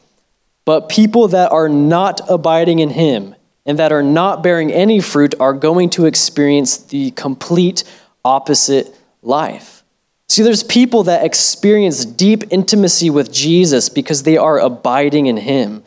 But 0.65 0.89
people 0.89 1.29
that 1.29 1.51
are 1.51 1.69
not 1.69 2.21
abiding 2.29 2.79
in 2.79 2.89
him 2.89 3.35
and 3.65 3.79
that 3.79 3.91
are 3.91 4.03
not 4.03 4.43
bearing 4.43 4.71
any 4.71 4.99
fruit 5.01 5.33
are 5.39 5.53
going 5.53 5.89
to 5.91 6.05
experience 6.05 6.77
the 6.77 7.11
complete 7.11 7.83
opposite 8.23 8.93
life. 9.21 9.83
See, 10.29 10.43
there's 10.43 10.63
people 10.63 11.03
that 11.03 11.25
experience 11.25 12.05
deep 12.05 12.43
intimacy 12.51 13.09
with 13.09 13.31
Jesus 13.31 13.89
because 13.89 14.23
they 14.23 14.37
are 14.37 14.59
abiding 14.59 15.27
in 15.27 15.37
him. 15.37 15.83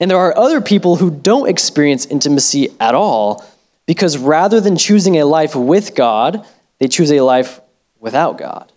And 0.00 0.10
there 0.10 0.18
are 0.18 0.36
other 0.36 0.60
people 0.60 0.96
who 0.96 1.10
don't 1.10 1.48
experience 1.48 2.06
intimacy 2.06 2.70
at 2.80 2.94
all 2.94 3.44
because 3.86 4.18
rather 4.18 4.60
than 4.60 4.76
choosing 4.76 5.18
a 5.18 5.24
life 5.24 5.54
with 5.54 5.94
God, 5.94 6.46
they 6.78 6.88
choose 6.88 7.12
a 7.12 7.20
life 7.20 7.60
without 8.00 8.38
God. 8.38 8.72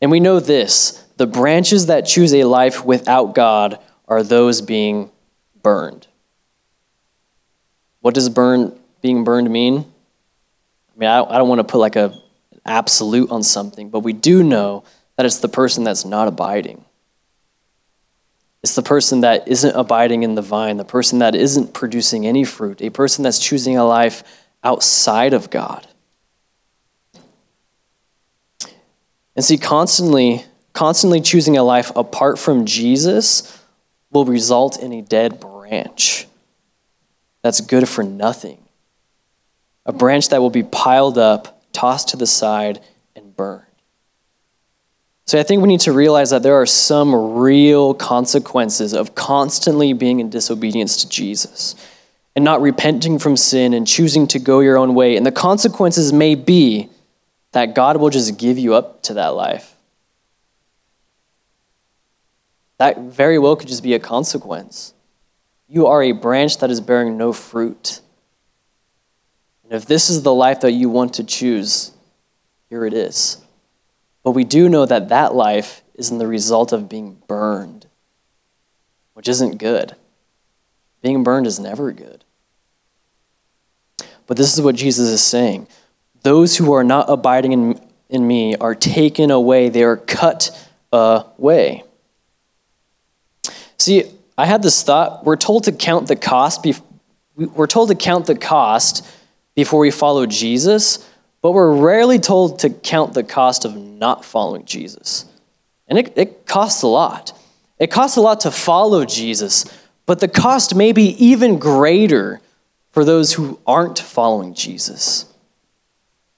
And 0.00 0.10
we 0.10 0.20
know 0.20 0.40
this 0.40 1.04
the 1.16 1.26
branches 1.26 1.86
that 1.86 2.02
choose 2.02 2.32
a 2.32 2.44
life 2.44 2.84
without 2.84 3.34
God 3.34 3.80
are 4.06 4.22
those 4.22 4.62
being 4.62 5.10
burned. 5.62 6.06
What 8.00 8.14
does 8.14 8.28
burn, 8.28 8.78
being 9.02 9.24
burned 9.24 9.50
mean? 9.50 9.84
I 10.94 10.98
mean, 10.98 11.08
I, 11.08 11.22
I 11.22 11.38
don't 11.38 11.48
want 11.48 11.58
to 11.58 11.64
put 11.64 11.78
like 11.78 11.96
a 11.96 12.14
absolute 12.64 13.30
on 13.30 13.42
something, 13.42 13.90
but 13.90 14.00
we 14.00 14.12
do 14.12 14.42
know 14.42 14.84
that 15.16 15.26
it's 15.26 15.38
the 15.38 15.48
person 15.48 15.84
that's 15.84 16.04
not 16.04 16.28
abiding. 16.28 16.84
It's 18.62 18.74
the 18.74 18.82
person 18.82 19.20
that 19.20 19.46
isn't 19.46 19.74
abiding 19.76 20.24
in 20.24 20.34
the 20.34 20.42
vine, 20.42 20.76
the 20.76 20.84
person 20.84 21.20
that 21.20 21.34
isn't 21.34 21.74
producing 21.74 22.26
any 22.26 22.44
fruit, 22.44 22.82
a 22.82 22.90
person 22.90 23.22
that's 23.22 23.38
choosing 23.38 23.76
a 23.76 23.84
life 23.84 24.24
outside 24.64 25.32
of 25.32 25.50
God. 25.50 25.86
And 29.36 29.44
see, 29.44 29.58
constantly, 29.58 30.44
constantly 30.72 31.20
choosing 31.20 31.56
a 31.56 31.62
life 31.62 31.92
apart 31.94 32.38
from 32.38 32.66
Jesus 32.66 33.62
will 34.10 34.24
result 34.24 34.80
in 34.80 34.92
a 34.92 35.02
dead 35.02 35.38
branch 35.38 36.26
that's 37.42 37.60
good 37.60 37.88
for 37.88 38.02
nothing. 38.02 38.58
A 39.86 39.92
branch 39.92 40.30
that 40.30 40.40
will 40.40 40.50
be 40.50 40.64
piled 40.64 41.16
up 41.16 41.62
tossed 41.72 42.08
to 42.08 42.16
the 42.16 42.26
side, 42.26 42.80
and 43.14 43.36
burned. 43.36 43.67
So 45.28 45.38
I 45.38 45.42
think 45.42 45.60
we 45.60 45.68
need 45.68 45.80
to 45.80 45.92
realize 45.92 46.30
that 46.30 46.42
there 46.42 46.58
are 46.58 46.64
some 46.64 47.34
real 47.34 47.92
consequences 47.92 48.94
of 48.94 49.14
constantly 49.14 49.92
being 49.92 50.20
in 50.20 50.30
disobedience 50.30 51.02
to 51.02 51.08
Jesus 51.10 51.74
and 52.34 52.46
not 52.46 52.62
repenting 52.62 53.18
from 53.18 53.36
sin 53.36 53.74
and 53.74 53.86
choosing 53.86 54.26
to 54.28 54.38
go 54.38 54.60
your 54.60 54.78
own 54.78 54.94
way. 54.94 55.18
And 55.18 55.26
the 55.26 55.30
consequences 55.30 56.14
may 56.14 56.34
be 56.34 56.88
that 57.52 57.74
God 57.74 57.98
will 57.98 58.08
just 58.08 58.38
give 58.38 58.56
you 58.56 58.72
up 58.72 59.02
to 59.02 59.14
that 59.14 59.34
life. 59.34 59.76
That 62.78 62.98
very 62.98 63.38
well 63.38 63.54
could 63.54 63.68
just 63.68 63.82
be 63.82 63.92
a 63.92 63.98
consequence. 63.98 64.94
You 65.68 65.88
are 65.88 66.02
a 66.02 66.12
branch 66.12 66.56
that 66.60 66.70
is 66.70 66.80
bearing 66.80 67.18
no 67.18 67.34
fruit. 67.34 68.00
And 69.64 69.74
if 69.74 69.84
this 69.84 70.08
is 70.08 70.22
the 70.22 70.32
life 70.32 70.60
that 70.60 70.72
you 70.72 70.88
want 70.88 71.12
to 71.14 71.24
choose, 71.24 71.92
here 72.70 72.86
it 72.86 72.94
is. 72.94 73.44
But 74.28 74.34
we 74.34 74.44
do 74.44 74.68
know 74.68 74.84
that 74.84 75.08
that 75.08 75.34
life 75.34 75.80
is 75.94 76.10
in 76.10 76.18
the 76.18 76.26
result 76.26 76.70
of 76.70 76.86
being 76.86 77.16
burned, 77.26 77.86
which 79.14 79.26
isn't 79.26 79.56
good. 79.56 79.96
Being 81.00 81.24
burned 81.24 81.46
is 81.46 81.58
never 81.58 81.92
good. 81.92 82.24
But 84.26 84.36
this 84.36 84.52
is 84.52 84.60
what 84.60 84.74
Jesus 84.74 85.08
is 85.08 85.22
saying 85.22 85.66
those 86.24 86.58
who 86.58 86.74
are 86.74 86.84
not 86.84 87.08
abiding 87.08 87.52
in, 87.52 87.80
in 88.10 88.26
me 88.26 88.54
are 88.56 88.74
taken 88.74 89.30
away, 89.30 89.70
they 89.70 89.82
are 89.82 89.96
cut 89.96 90.50
away. 90.92 91.84
See, 93.78 94.04
I 94.36 94.44
had 94.44 94.62
this 94.62 94.82
thought. 94.82 95.24
We're 95.24 95.36
told 95.36 95.64
to 95.64 95.72
count 95.72 96.06
the 96.06 96.16
cost. 96.16 96.66
We're 97.34 97.66
told 97.66 97.88
to 97.88 97.94
count 97.94 98.26
the 98.26 98.36
cost 98.36 99.08
before 99.54 99.80
we 99.80 99.90
follow 99.90 100.26
Jesus, 100.26 101.07
but 101.40 101.52
we're 101.52 101.74
rarely 101.74 102.18
told 102.18 102.60
to 102.60 102.70
count 102.70 103.14
the 103.14 103.22
cost 103.22 103.64
of 103.64 103.76
not 103.76 104.24
following 104.24 104.64
Jesus. 104.64 105.24
And 105.86 105.98
it, 105.98 106.12
it 106.16 106.46
costs 106.46 106.82
a 106.82 106.88
lot. 106.88 107.32
It 107.78 107.90
costs 107.90 108.16
a 108.16 108.20
lot 108.20 108.40
to 108.40 108.50
follow 108.50 109.04
Jesus, 109.04 109.64
but 110.04 110.20
the 110.20 110.28
cost 110.28 110.74
may 110.74 110.92
be 110.92 111.10
even 111.24 111.58
greater 111.58 112.40
for 112.90 113.04
those 113.04 113.32
who 113.34 113.60
aren't 113.66 113.98
following 113.98 114.54
Jesus. 114.54 115.32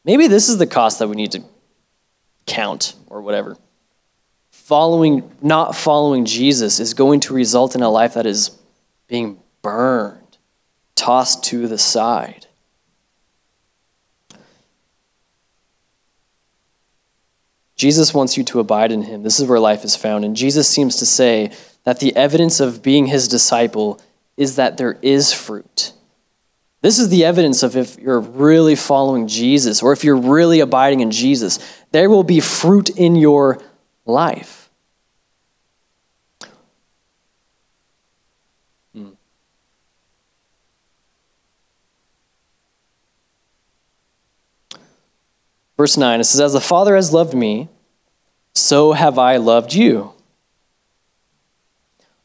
Maybe 0.04 0.26
this 0.26 0.48
is 0.48 0.58
the 0.58 0.66
cost 0.66 0.98
that 0.98 1.08
we 1.08 1.16
need 1.16 1.32
to 1.32 1.42
count 2.46 2.94
or 3.06 3.22
whatever. 3.22 3.56
Following, 4.50 5.30
not 5.40 5.74
following 5.74 6.24
Jesus 6.24 6.80
is 6.80 6.94
going 6.94 7.20
to 7.20 7.34
result 7.34 7.74
in 7.74 7.82
a 7.82 7.90
life 7.90 8.14
that 8.14 8.26
is 8.26 8.50
being 9.08 9.40
burned, 9.62 10.38
tossed 10.94 11.44
to 11.44 11.66
the 11.66 11.78
side. 11.78 12.46
Jesus 17.80 18.12
wants 18.12 18.36
you 18.36 18.44
to 18.44 18.60
abide 18.60 18.92
in 18.92 19.00
him. 19.00 19.22
This 19.22 19.40
is 19.40 19.48
where 19.48 19.58
life 19.58 19.84
is 19.84 19.96
found. 19.96 20.22
And 20.22 20.36
Jesus 20.36 20.68
seems 20.68 20.96
to 20.96 21.06
say 21.06 21.50
that 21.84 21.98
the 21.98 22.14
evidence 22.14 22.60
of 22.60 22.82
being 22.82 23.06
his 23.06 23.26
disciple 23.26 23.98
is 24.36 24.56
that 24.56 24.76
there 24.76 24.98
is 25.00 25.32
fruit. 25.32 25.94
This 26.82 26.98
is 26.98 27.08
the 27.08 27.24
evidence 27.24 27.62
of 27.62 27.78
if 27.78 27.98
you're 27.98 28.20
really 28.20 28.76
following 28.76 29.28
Jesus 29.28 29.82
or 29.82 29.94
if 29.94 30.04
you're 30.04 30.14
really 30.14 30.60
abiding 30.60 31.00
in 31.00 31.10
Jesus. 31.10 31.58
There 31.90 32.10
will 32.10 32.22
be 32.22 32.40
fruit 32.40 32.90
in 32.90 33.16
your 33.16 33.62
life. 34.04 34.59
Verse 45.80 45.96
9, 45.96 46.20
it 46.20 46.24
says, 46.24 46.40
As 46.42 46.52
the 46.52 46.60
Father 46.60 46.94
has 46.94 47.10
loved 47.10 47.32
me, 47.32 47.70
so 48.54 48.92
have 48.92 49.18
I 49.18 49.38
loved 49.38 49.72
you. 49.72 50.12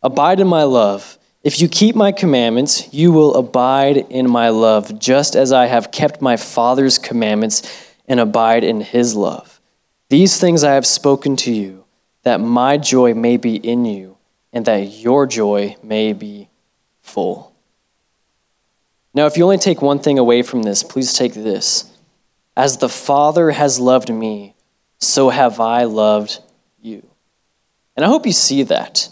Abide 0.03 0.41
in 0.41 0.47
my 0.47 0.64
love. 0.64 1.18
If 1.41 1.62
you 1.62 1.70
keep 1.70 1.95
my 1.95 2.12
commandments, 2.12 2.93
you 2.93 3.14
will 3.14 3.34
abide 3.36 3.95
in 3.95 4.30
my 4.30 4.49
love, 4.49 4.99
just 4.99 5.38
as 5.38 5.53
I 5.53 5.68
have 5.68 5.93
kept 5.93 6.22
my 6.22 6.36
Father's 6.36 6.97
commandments 6.97 7.95
and 8.10 8.20
abide 8.20 8.66
in 8.66 8.82
his 8.82 9.16
love. 9.16 9.62
These 10.10 10.38
things 10.38 10.66
I 10.66 10.74
have 10.74 10.86
spoken 10.86 11.38
to 11.38 11.53
you, 11.53 11.86
that 12.24 12.41
my 12.41 12.76
joy 12.76 13.14
may 13.14 13.38
be 13.38 13.56
in 13.56 13.86
you, 13.86 14.18
and 14.51 14.66
that 14.66 14.80
your 14.99 15.26
joy 15.26 15.78
may 15.82 16.12
be 16.12 16.49
full. 17.01 17.53
Now, 19.14 19.28
if 19.28 19.38
you 19.38 19.45
only 19.45 19.60
take 19.60 19.82
one 19.82 19.99
thing 19.99 20.20
away 20.20 20.41
from 20.41 20.64
this, 20.64 20.84
please 20.84 21.14
take 21.14 21.34
this. 21.34 21.95
As 22.56 22.78
the 22.78 22.89
Father 22.89 23.51
has 23.51 23.80
loved 23.80 24.10
me, 24.10 24.56
so 24.99 25.30
have 25.30 25.60
I 25.60 25.84
loved 25.84 26.39
you. 26.82 27.06
And 27.95 28.06
I 28.06 28.08
hope 28.08 28.26
you 28.26 28.32
see 28.32 28.64
that. 28.64 29.10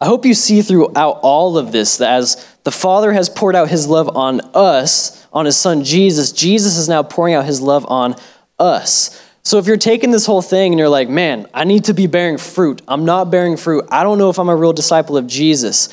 I 0.00 0.06
hope 0.06 0.26
you 0.26 0.34
see 0.34 0.62
throughout 0.62 1.20
all 1.22 1.56
of 1.56 1.70
this 1.70 1.98
that 1.98 2.10
as 2.12 2.44
The 2.64 2.72
Father 2.72 3.12
has 3.12 3.28
poured 3.28 3.54
out 3.54 3.68
his 3.68 3.86
love 3.86 4.16
on 4.16 4.40
us, 4.54 5.26
on 5.32 5.46
his 5.46 5.56
Son 5.56 5.84
Jesus. 5.84 6.32
Jesus 6.32 6.76
is 6.76 6.88
now 6.88 7.02
pouring 7.02 7.34
out 7.34 7.44
his 7.44 7.60
love 7.60 7.86
on 7.88 8.16
us. 8.58 9.20
So 9.44 9.58
if 9.58 9.66
you're 9.66 9.76
taking 9.76 10.12
this 10.12 10.26
whole 10.26 10.42
thing 10.42 10.72
and 10.72 10.78
you're 10.78 10.88
like, 10.88 11.08
man, 11.08 11.48
I 11.52 11.64
need 11.64 11.84
to 11.84 11.94
be 11.94 12.06
bearing 12.06 12.38
fruit, 12.38 12.80
I'm 12.86 13.04
not 13.04 13.30
bearing 13.30 13.56
fruit, 13.56 13.84
I 13.90 14.04
don't 14.04 14.18
know 14.18 14.30
if 14.30 14.38
I'm 14.38 14.48
a 14.48 14.54
real 14.54 14.72
disciple 14.72 15.16
of 15.16 15.26
Jesus, 15.26 15.88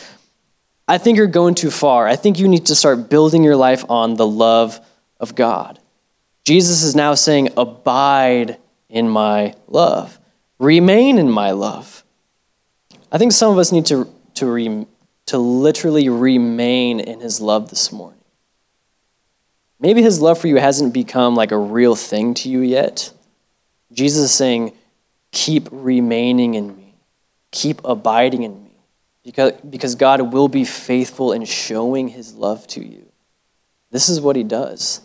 I 0.88 1.00
think 1.00 1.18
you're 1.18 1.28
going 1.28 1.56
too 1.56 1.72
far. 1.72 2.08
I 2.08 2.16
think 2.16 2.38
you 2.38 2.48
need 2.48 2.68
to 2.68 2.76
start 2.76 3.10
building 3.10 3.44
your 3.44 3.56
life 3.56 3.86
on 3.90 4.16
the 4.16 4.28
love 4.28 4.80
of 5.20 5.36
God. 5.36 5.79
Jesus 6.50 6.82
is 6.82 6.96
now 6.96 7.14
saying, 7.14 7.50
abide 7.58 8.58
in 8.90 9.08
my 9.08 9.54
love, 9.68 10.20
remain 10.58 11.20
in 11.20 11.30
my 11.30 11.52
love. 11.52 12.04
I 13.12 13.20
think 13.20 13.34
some 13.34 13.52
of 13.52 13.60
us 13.60 13.72
need 13.72 13.86
to, 13.86 14.12
to, 14.34 14.48
re, 14.48 14.88
to 15.28 15.38
literally 15.38 16.10
remain 16.10 17.02
in 17.02 17.20
his 17.20 17.40
love 17.40 17.70
this 17.70 17.92
morning. 17.92 18.24
Maybe 19.80 20.02
his 20.02 20.22
love 20.22 20.40
for 20.40 20.48
you 20.48 20.56
hasn't 20.56 20.92
become 20.92 21.36
like 21.36 21.52
a 21.52 21.58
real 21.58 21.96
thing 21.96 22.34
to 22.34 22.50
you 22.50 22.62
yet. 22.62 23.14
Jesus 23.92 24.24
is 24.24 24.34
saying, 24.34 24.74
keep 25.30 25.70
remaining 25.72 26.56
in 26.56 26.76
me, 26.76 26.96
keep 27.52 27.80
abiding 27.86 28.42
in 28.42 28.64
me, 28.64 28.72
because, 29.24 29.52
because 29.70 29.94
God 29.94 30.34
will 30.34 30.48
be 30.48 30.66
faithful 30.66 31.32
in 31.32 31.46
showing 31.46 32.08
his 32.08 32.34
love 32.34 32.66
to 32.70 32.84
you. 32.84 33.06
This 33.92 34.10
is 34.10 34.20
what 34.20 34.36
he 34.36 34.44
does. 34.44 35.02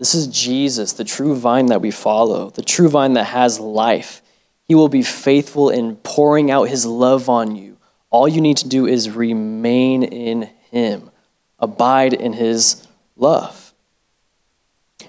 This 0.00 0.14
is 0.14 0.26
Jesus, 0.28 0.94
the 0.94 1.04
true 1.04 1.36
vine 1.36 1.66
that 1.66 1.82
we 1.82 1.90
follow, 1.90 2.48
the 2.48 2.62
true 2.62 2.88
vine 2.88 3.12
that 3.12 3.24
has 3.24 3.60
life. 3.60 4.22
He 4.66 4.74
will 4.74 4.88
be 4.88 5.02
faithful 5.02 5.68
in 5.68 5.96
pouring 5.96 6.50
out 6.50 6.70
his 6.70 6.86
love 6.86 7.28
on 7.28 7.54
you. 7.54 7.76
All 8.08 8.26
you 8.26 8.40
need 8.40 8.56
to 8.56 8.68
do 8.68 8.86
is 8.86 9.10
remain 9.10 10.02
in 10.02 10.48
him, 10.70 11.10
abide 11.58 12.14
in 12.14 12.32
his 12.32 12.88
love. 13.14 13.74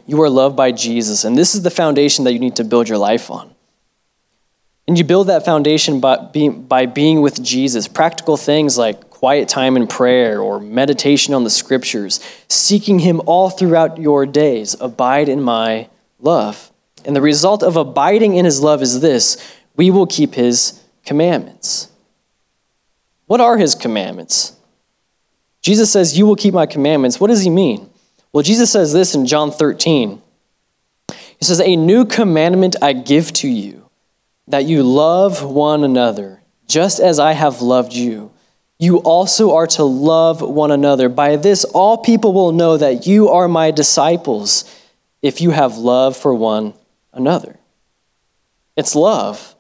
You 0.06 0.22
are 0.24 0.30
loved 0.30 0.58
by 0.58 0.74
Jesus, 0.74 1.24
and 1.24 1.38
this 1.38 1.56
is 1.56 1.62
the 1.62 1.72
foundation 1.72 2.26
that 2.26 2.34
you 2.34 2.40
need 2.40 2.58
to 2.58 2.66
build 2.66 2.90
your 2.90 2.98
life 2.98 3.32
on. 3.32 3.56
And 4.90 4.98
you 4.98 5.06
build 5.06 5.28
that 5.28 5.46
foundation 5.46 6.02
by 6.02 6.18
being, 6.18 6.64
by 6.64 6.86
being 6.86 7.22
with 7.22 7.42
Jesus. 7.42 7.88
Practical 7.88 8.36
things 8.36 8.78
like 8.78 9.00
quiet 9.22 9.48
time 9.48 9.78
in 9.78 9.86
prayer 9.86 10.42
or 10.42 10.60
meditation 10.60 11.36
on 11.36 11.44
the 11.44 11.50
scriptures, 11.52 12.20
seeking 12.48 12.98
Him 12.98 13.22
all 13.28 13.52
throughout 13.52 14.00
your 14.00 14.26
days. 14.26 14.76
Abide 14.82 15.30
in 15.30 15.44
my 15.44 15.90
love. 16.20 16.72
And 17.06 17.16
the 17.16 17.22
result 17.22 17.62
of 17.62 17.76
abiding 17.76 18.36
in 18.36 18.46
His 18.46 18.62
love 18.62 18.82
is 18.82 19.00
this 19.00 19.38
we 19.76 19.92
will 19.92 20.08
keep 20.08 20.34
His 20.34 20.82
commandments. 21.06 21.92
What 23.28 23.40
are 23.40 23.60
His 23.60 23.76
commandments? 23.76 24.56
Jesus 25.62 25.92
says, 25.92 26.18
You 26.18 26.26
will 26.26 26.36
keep 26.36 26.56
my 26.56 26.66
commandments. 26.66 27.20
What 27.20 27.28
does 27.28 27.44
He 27.44 27.52
mean? 27.52 27.92
Well, 28.34 28.42
Jesus 28.42 28.72
says 28.72 28.92
this 28.92 29.14
in 29.14 29.28
John 29.28 29.52
13. 29.52 30.20
He 31.10 31.46
says, 31.46 31.62
A 31.62 31.76
new 31.76 32.06
commandment 32.06 32.76
I 32.82 32.94
give 32.94 33.32
to 33.34 33.48
you, 33.48 33.88
that 34.48 34.66
you 34.66 34.82
love 34.82 35.44
one 35.44 35.84
another, 35.84 36.42
just 36.68 37.00
as 37.00 37.20
I 37.20 37.34
have 37.34 37.62
loved 37.62 37.94
you. 37.94 38.32
You 38.82 38.98
also 38.98 39.54
are 39.54 39.68
to 39.68 39.84
love 39.84 40.42
one 40.42 40.72
another. 40.72 41.08
By 41.08 41.36
this, 41.36 41.66
all 41.66 42.00
people 42.00 42.34
will 42.34 42.52
know 42.52 42.78
that 42.78 43.06
you 43.06 43.30
are 43.30 43.48
my 43.48 43.70
disciples, 43.70 44.66
if 45.22 45.40
you 45.40 45.52
have 45.52 45.78
love 45.78 46.18
for 46.18 46.34
one 46.34 46.74
another. 47.14 47.60
It's 48.76 48.96
love. 48.96 49.54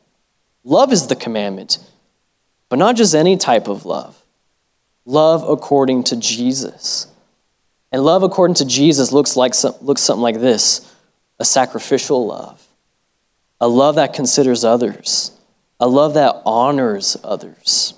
Love 0.64 0.92
is 0.92 1.06
the 1.06 1.16
commandment, 1.16 1.78
but 2.68 2.80
not 2.80 2.96
just 2.96 3.14
any 3.14 3.38
type 3.38 3.68
of 3.68 3.86
love. 3.86 4.20
Love 5.06 5.48
according 5.48 6.06
to 6.06 6.16
Jesus. 6.16 7.06
And 7.92 8.04
love 8.04 8.24
according 8.24 8.56
to 8.56 8.66
Jesus 8.66 9.12
looks 9.12 9.38
like 9.38 9.54
looks 9.84 10.02
something 10.02 10.24
like 10.24 10.40
this 10.40 10.92
a 11.40 11.46
sacrificial 11.46 12.26
love, 12.26 12.68
a 13.60 13.68
love 13.68 13.96
that 13.96 14.14
considers 14.14 14.64
others, 14.64 15.32
a 15.80 15.88
love 15.88 16.16
that 16.16 16.42
honors 16.44 17.18
others. 17.24 17.94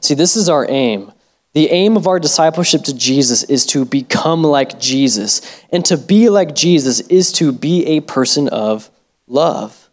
See, 0.00 0.14
this 0.14 0.36
is 0.36 0.48
our 0.48 0.68
aim. 0.68 1.12
The 1.52 1.70
aim 1.70 1.96
of 1.96 2.06
our 2.06 2.20
discipleship 2.20 2.82
to 2.84 2.94
Jesus 2.94 3.42
is 3.44 3.66
to 3.66 3.84
become 3.84 4.42
like 4.42 4.78
Jesus. 4.78 5.42
And 5.70 5.84
to 5.86 5.96
be 5.96 6.28
like 6.28 6.54
Jesus 6.54 7.00
is 7.00 7.32
to 7.32 7.52
be 7.52 7.86
a 7.86 8.00
person 8.00 8.48
of 8.48 8.90
love. 9.26 9.90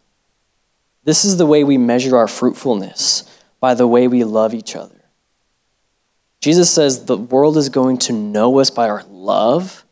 This 1.04 1.24
is 1.24 1.36
the 1.36 1.46
way 1.46 1.64
we 1.64 1.78
measure 1.78 2.16
our 2.16 2.28
fruitfulness 2.28 3.24
by 3.60 3.74
the 3.74 3.86
way 3.86 4.06
we 4.06 4.24
love 4.24 4.54
each 4.54 4.76
other. 4.76 4.94
Jesus 6.40 6.70
says 6.70 7.06
the 7.06 7.16
world 7.16 7.56
is 7.56 7.68
going 7.68 7.98
to 7.98 8.12
know 8.12 8.60
us 8.60 8.70
by 8.70 8.88
our 8.88 9.02
love. 9.10 9.84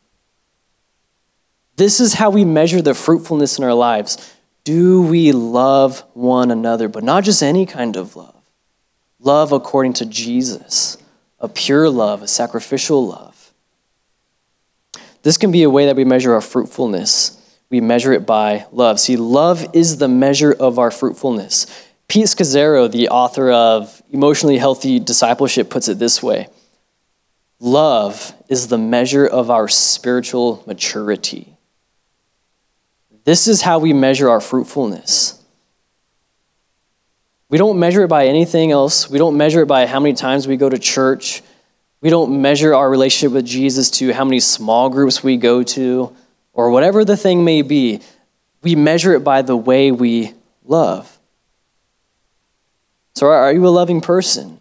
This 1.74 2.00
is 2.00 2.14
how 2.14 2.30
we 2.30 2.44
measure 2.44 2.80
the 2.80 2.94
fruitfulness 2.94 3.58
in 3.58 3.64
our 3.64 3.74
lives. 3.74 4.34
Do 4.62 5.02
we 5.02 5.32
love 5.32 6.04
one 6.14 6.50
another? 6.50 6.88
But 6.88 7.02
not 7.02 7.24
just 7.24 7.42
any 7.42 7.66
kind 7.66 7.96
of 7.96 8.14
love. 8.14 8.35
Love 9.26 9.50
according 9.50 9.92
to 9.92 10.06
Jesus, 10.06 10.98
a 11.40 11.48
pure 11.48 11.90
love, 11.90 12.22
a 12.22 12.28
sacrificial 12.28 13.04
love. 13.08 13.52
This 15.24 15.36
can 15.36 15.50
be 15.50 15.64
a 15.64 15.68
way 15.68 15.86
that 15.86 15.96
we 15.96 16.04
measure 16.04 16.32
our 16.32 16.40
fruitfulness. 16.40 17.36
We 17.68 17.80
measure 17.80 18.12
it 18.12 18.24
by 18.24 18.66
love. 18.70 19.00
See, 19.00 19.16
love 19.16 19.66
is 19.72 19.96
the 19.96 20.06
measure 20.06 20.52
of 20.52 20.78
our 20.78 20.92
fruitfulness. 20.92 21.66
Pete 22.06 22.26
Scazzero, 22.26 22.88
the 22.88 23.08
author 23.08 23.50
of 23.50 24.00
Emotionally 24.12 24.58
Healthy 24.58 25.00
Discipleship, 25.00 25.70
puts 25.70 25.88
it 25.88 25.98
this 25.98 26.22
way 26.22 26.46
Love 27.58 28.32
is 28.48 28.68
the 28.68 28.78
measure 28.78 29.26
of 29.26 29.50
our 29.50 29.66
spiritual 29.66 30.62
maturity. 30.68 31.56
This 33.24 33.48
is 33.48 33.62
how 33.62 33.80
we 33.80 33.92
measure 33.92 34.30
our 34.30 34.40
fruitfulness. 34.40 35.42
We 37.48 37.58
don't 37.58 37.78
measure 37.78 38.04
it 38.04 38.08
by 38.08 38.26
anything 38.26 38.72
else. 38.72 39.08
We 39.08 39.18
don't 39.18 39.36
measure 39.36 39.62
it 39.62 39.66
by 39.66 39.86
how 39.86 40.00
many 40.00 40.14
times 40.14 40.48
we 40.48 40.56
go 40.56 40.68
to 40.68 40.78
church. 40.78 41.42
We 42.00 42.10
don't 42.10 42.42
measure 42.42 42.74
our 42.74 42.90
relationship 42.90 43.32
with 43.32 43.46
Jesus 43.46 43.90
to 43.92 44.12
how 44.12 44.24
many 44.24 44.40
small 44.40 44.90
groups 44.90 45.22
we 45.22 45.36
go 45.36 45.62
to 45.62 46.14
or 46.52 46.70
whatever 46.70 47.04
the 47.04 47.16
thing 47.16 47.44
may 47.44 47.62
be. 47.62 48.00
We 48.62 48.74
measure 48.74 49.14
it 49.14 49.22
by 49.22 49.42
the 49.42 49.56
way 49.56 49.92
we 49.92 50.32
love. 50.64 51.16
So, 53.14 53.28
are 53.28 53.52
you 53.52 53.66
a 53.66 53.70
loving 53.70 54.00
person? 54.00 54.60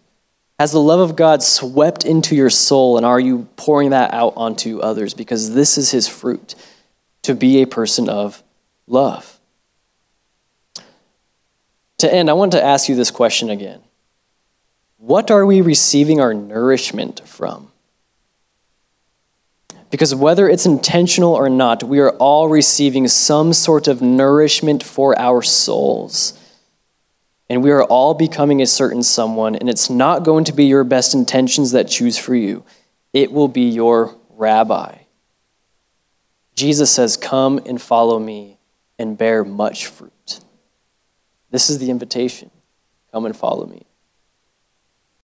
Has 0.58 0.72
the 0.72 0.80
love 0.80 1.00
of 1.00 1.16
God 1.16 1.42
swept 1.42 2.06
into 2.06 2.34
your 2.34 2.48
soul, 2.48 2.96
and 2.96 3.04
are 3.04 3.20
you 3.20 3.46
pouring 3.56 3.90
that 3.90 4.14
out 4.14 4.32
onto 4.36 4.80
others? 4.80 5.12
Because 5.12 5.52
this 5.52 5.76
is 5.76 5.90
his 5.90 6.08
fruit 6.08 6.54
to 7.22 7.34
be 7.34 7.60
a 7.60 7.66
person 7.66 8.08
of 8.08 8.42
love. 8.86 9.35
To 11.98 12.12
end, 12.12 12.28
I 12.28 12.34
want 12.34 12.52
to 12.52 12.62
ask 12.62 12.88
you 12.88 12.94
this 12.94 13.10
question 13.10 13.50
again 13.50 13.82
What 14.98 15.30
are 15.30 15.46
we 15.46 15.60
receiving 15.60 16.20
our 16.20 16.34
nourishment 16.34 17.26
from? 17.26 17.72
Because 19.90 20.14
whether 20.14 20.48
it's 20.48 20.66
intentional 20.66 21.32
or 21.32 21.48
not, 21.48 21.82
we 21.82 22.00
are 22.00 22.10
all 22.10 22.48
receiving 22.48 23.06
some 23.08 23.52
sort 23.52 23.86
of 23.86 24.02
nourishment 24.02 24.82
for 24.82 25.18
our 25.18 25.42
souls. 25.42 26.38
And 27.48 27.62
we 27.62 27.70
are 27.70 27.84
all 27.84 28.12
becoming 28.12 28.60
a 28.60 28.66
certain 28.66 29.04
someone, 29.04 29.54
and 29.54 29.68
it's 29.68 29.88
not 29.88 30.24
going 30.24 30.44
to 30.44 30.52
be 30.52 30.64
your 30.64 30.82
best 30.82 31.14
intentions 31.14 31.70
that 31.70 31.88
choose 31.88 32.18
for 32.18 32.34
you. 32.34 32.64
It 33.12 33.30
will 33.30 33.46
be 33.46 33.68
your 33.68 34.16
rabbi. 34.30 34.98
Jesus 36.56 36.90
says, 36.90 37.16
Come 37.16 37.60
and 37.64 37.80
follow 37.80 38.18
me 38.18 38.58
and 38.98 39.16
bear 39.16 39.44
much 39.44 39.86
fruit. 39.86 40.40
This 41.50 41.70
is 41.70 41.78
the 41.78 41.90
invitation. 41.90 42.50
Come 43.12 43.26
and 43.26 43.36
follow 43.36 43.66
me. 43.66 43.86